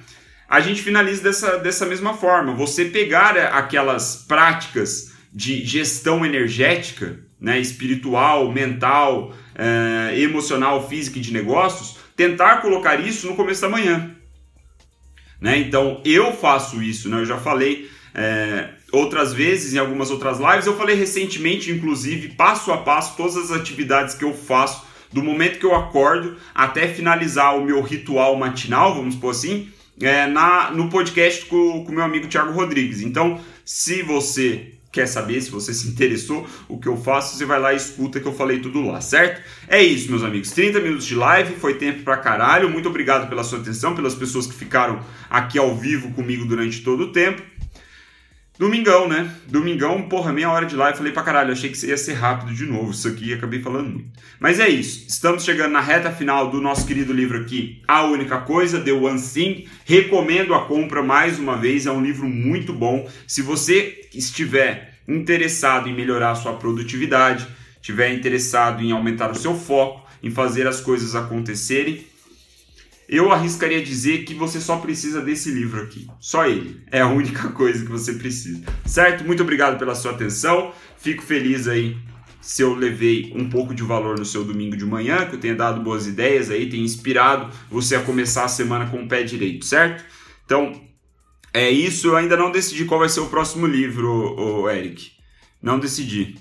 a 0.51 0.59
gente 0.59 0.83
finaliza 0.83 1.23
dessa, 1.23 1.59
dessa 1.59 1.87
mesma 1.87 2.13
forma. 2.13 2.53
Você 2.55 2.87
pegar 2.87 3.37
aquelas 3.37 4.17
práticas 4.17 5.13
de 5.33 5.65
gestão 5.65 6.27
energética, 6.27 7.21
né, 7.41 7.61
espiritual, 7.61 8.51
mental, 8.51 9.33
é, 9.55 10.19
emocional, 10.19 10.89
física 10.89 11.19
e 11.19 11.23
de 11.23 11.33
negócios, 11.33 11.99
tentar 12.17 12.57
colocar 12.57 12.97
isso 12.97 13.29
no 13.29 13.37
começo 13.37 13.61
da 13.61 13.69
manhã. 13.69 14.11
Né? 15.41 15.57
Então 15.59 16.01
eu 16.05 16.33
faço 16.33 16.83
isso, 16.83 17.09
né? 17.09 17.21
eu 17.21 17.27
já 17.27 17.39
falei 17.39 17.89
é, 18.13 18.71
outras 18.91 19.33
vezes 19.33 19.73
em 19.73 19.79
algumas 19.79 20.11
outras 20.11 20.41
lives, 20.41 20.67
eu 20.67 20.77
falei 20.77 20.97
recentemente, 20.97 21.71
inclusive, 21.71 22.31
passo 22.31 22.73
a 22.73 22.79
passo, 22.79 23.17
todas 23.17 23.37
as 23.37 23.53
atividades 23.53 24.17
que 24.17 24.25
eu 24.25 24.35
faço, 24.35 24.85
do 25.13 25.23
momento 25.23 25.61
que 25.61 25.67
eu 25.67 25.77
acordo 25.77 26.37
até 26.53 26.89
finalizar 26.89 27.57
o 27.57 27.65
meu 27.65 27.81
ritual 27.83 28.37
matinal, 28.37 28.97
vamos 28.97 29.15
por 29.15 29.31
assim, 29.31 29.71
é, 30.01 30.27
na, 30.27 30.71
no 30.71 30.89
podcast 30.89 31.47
com 31.47 31.85
o 31.85 31.93
meu 31.93 32.03
amigo 32.03 32.29
Thiago 32.29 32.53
Rodrigues. 32.53 33.01
Então, 33.01 33.41
se 33.65 34.03
você 34.03 34.75
quer 34.93 35.07
saber, 35.07 35.41
se 35.41 35.51
você 35.51 35.73
se 35.73 35.89
interessou, 35.89 36.47
o 36.69 36.79
que 36.79 36.89
eu 36.89 36.97
faço, 36.97 37.37
você 37.37 37.45
vai 37.45 37.61
lá 37.61 37.73
e 37.73 37.77
escuta 37.77 38.19
que 38.19 38.27
eu 38.27 38.33
falei 38.33 38.59
tudo 38.59 38.85
lá, 38.85 39.01
certo? 39.01 39.41
É 39.69 39.83
isso, 39.83 40.11
meus 40.11 40.25
amigos. 40.25 40.51
30 40.51 40.81
minutos 40.81 41.07
de 41.07 41.15
live, 41.15 41.55
foi 41.55 41.75
tempo 41.75 42.03
pra 42.03 42.17
caralho. 42.17 42.69
Muito 42.69 42.89
obrigado 42.89 43.29
pela 43.29 43.45
sua 43.45 43.61
atenção, 43.61 43.95
pelas 43.95 44.15
pessoas 44.15 44.47
que 44.47 44.55
ficaram 44.55 45.01
aqui 45.29 45.59
ao 45.59 45.77
vivo 45.77 46.11
comigo 46.13 46.45
durante 46.45 46.83
todo 46.83 47.05
o 47.05 47.13
tempo. 47.13 47.43
Domingão, 48.61 49.09
né? 49.09 49.35
Domingão, 49.47 50.03
porra, 50.03 50.35
meia 50.35 50.51
hora 50.51 50.67
de 50.67 50.77
live. 50.77 50.99
Falei 50.99 51.15
pra 51.15 51.23
caralho, 51.23 51.51
achei 51.51 51.71
que 51.71 51.87
ia 51.87 51.97
ser 51.97 52.13
rápido 52.13 52.53
de 52.53 52.67
novo. 52.67 52.91
Isso 52.91 53.09
aqui 53.09 53.33
acabei 53.33 53.59
falando 53.63 53.89
muito. 53.89 54.11
Mas 54.39 54.61
é 54.61 54.69
isso. 54.69 55.07
Estamos 55.09 55.45
chegando 55.45 55.73
na 55.73 55.81
reta 55.81 56.13
final 56.13 56.51
do 56.51 56.61
nosso 56.61 56.87
querido 56.87 57.11
livro 57.11 57.41
aqui, 57.41 57.81
A 57.89 58.05
Única 58.05 58.37
Coisa, 58.43 58.79
The 58.79 58.93
One 58.93 59.19
Thing. 59.19 59.65
Recomendo 59.87 60.53
a 60.53 60.67
compra 60.67 61.03
mais 61.03 61.39
uma 61.39 61.57
vez. 61.57 61.87
É 61.87 61.91
um 61.91 62.03
livro 62.03 62.29
muito 62.29 62.71
bom. 62.75 63.09
Se 63.27 63.41
você 63.41 64.07
estiver 64.13 64.93
interessado 65.09 65.89
em 65.89 65.95
melhorar 65.95 66.33
a 66.33 66.35
sua 66.35 66.53
produtividade, 66.53 67.49
estiver 67.77 68.13
interessado 68.13 68.83
em 68.83 68.93
aumentar 68.93 69.31
o 69.31 69.35
seu 69.35 69.55
foco, 69.55 70.07
em 70.23 70.31
fazer 70.31 70.67
as 70.67 70.83
coisas 70.83 71.15
acontecerem, 71.15 72.05
eu 73.11 73.33
arriscaria 73.33 73.83
dizer 73.83 74.25
que 74.25 74.35
você 74.35 74.61
só 74.61 74.77
precisa 74.77 75.21
desse 75.21 75.51
livro 75.51 75.83
aqui. 75.83 76.07
Só 76.21 76.47
ele. 76.47 76.81
É 76.93 77.01
a 77.01 77.09
única 77.09 77.49
coisa 77.53 77.85
que 77.85 77.91
você 77.91 78.15
precisa. 78.15 78.63
Certo? 78.87 79.25
Muito 79.25 79.43
obrigado 79.43 79.79
pela 79.79 79.97
sua 79.97 80.13
atenção. 80.13 80.73
Fico 80.97 81.23
feliz 81.23 81.67
aí 81.67 81.97
se 82.41 82.63
eu 82.63 82.75
levei 82.75 83.33
um 83.35 83.51
pouco 83.51 83.75
de 83.75 83.83
valor 83.83 84.19
no 84.19 84.25
seu 84.25 84.45
domingo 84.45 84.77
de 84.77 84.87
manhã, 84.87 85.27
que 85.27 85.35
eu 85.35 85.41
tenha 85.41 85.55
dado 85.55 85.83
boas 85.83 86.07
ideias 86.07 86.51
aí, 86.51 86.71
tenha 86.71 86.83
inspirado 86.83 87.53
você 87.71 87.97
a 87.97 88.03
começar 88.03 88.45
a 88.45 88.49
semana 88.49 88.89
com 88.89 89.03
o 89.03 89.09
pé 89.09 89.23
direito, 89.23 89.67
certo? 89.67 90.05
Então, 90.47 90.81
é 91.53 91.69
isso. 91.69 92.09
Eu 92.09 92.17
ainda 92.17 92.37
não 92.37 92.51
decidi 92.51 92.85
qual 92.85 93.01
vai 93.01 93.09
ser 93.09 93.21
o 93.21 93.29
próximo 93.29 93.67
livro, 93.67 94.09
o 94.09 94.71
Eric. 94.71 95.13
Não 95.61 95.79
decidi. 95.79 96.37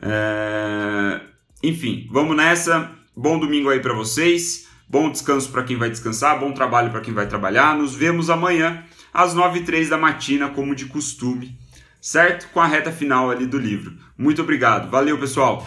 É... 0.00 1.20
Enfim, 1.62 2.08
vamos 2.10 2.36
nessa. 2.36 2.90
Bom 3.16 3.38
domingo 3.38 3.68
aí 3.68 3.80
para 3.80 3.94
vocês. 3.94 4.65
Bom 4.88 5.10
descanso 5.10 5.50
para 5.50 5.64
quem 5.64 5.76
vai 5.76 5.90
descansar, 5.90 6.38
bom 6.38 6.52
trabalho 6.52 6.90
para 6.90 7.00
quem 7.00 7.12
vai 7.12 7.26
trabalhar. 7.26 7.76
Nos 7.76 7.94
vemos 7.94 8.30
amanhã 8.30 8.84
às 9.12 9.34
9 9.34 9.58
e 9.58 9.64
3 9.64 9.88
da 9.88 9.98
matina, 9.98 10.48
como 10.48 10.76
de 10.76 10.86
costume, 10.86 11.58
certo? 12.00 12.48
Com 12.52 12.60
a 12.60 12.66
reta 12.66 12.92
final 12.92 13.28
ali 13.28 13.46
do 13.46 13.58
livro. 13.58 13.96
Muito 14.16 14.42
obrigado. 14.42 14.88
Valeu, 14.88 15.18
pessoal! 15.18 15.66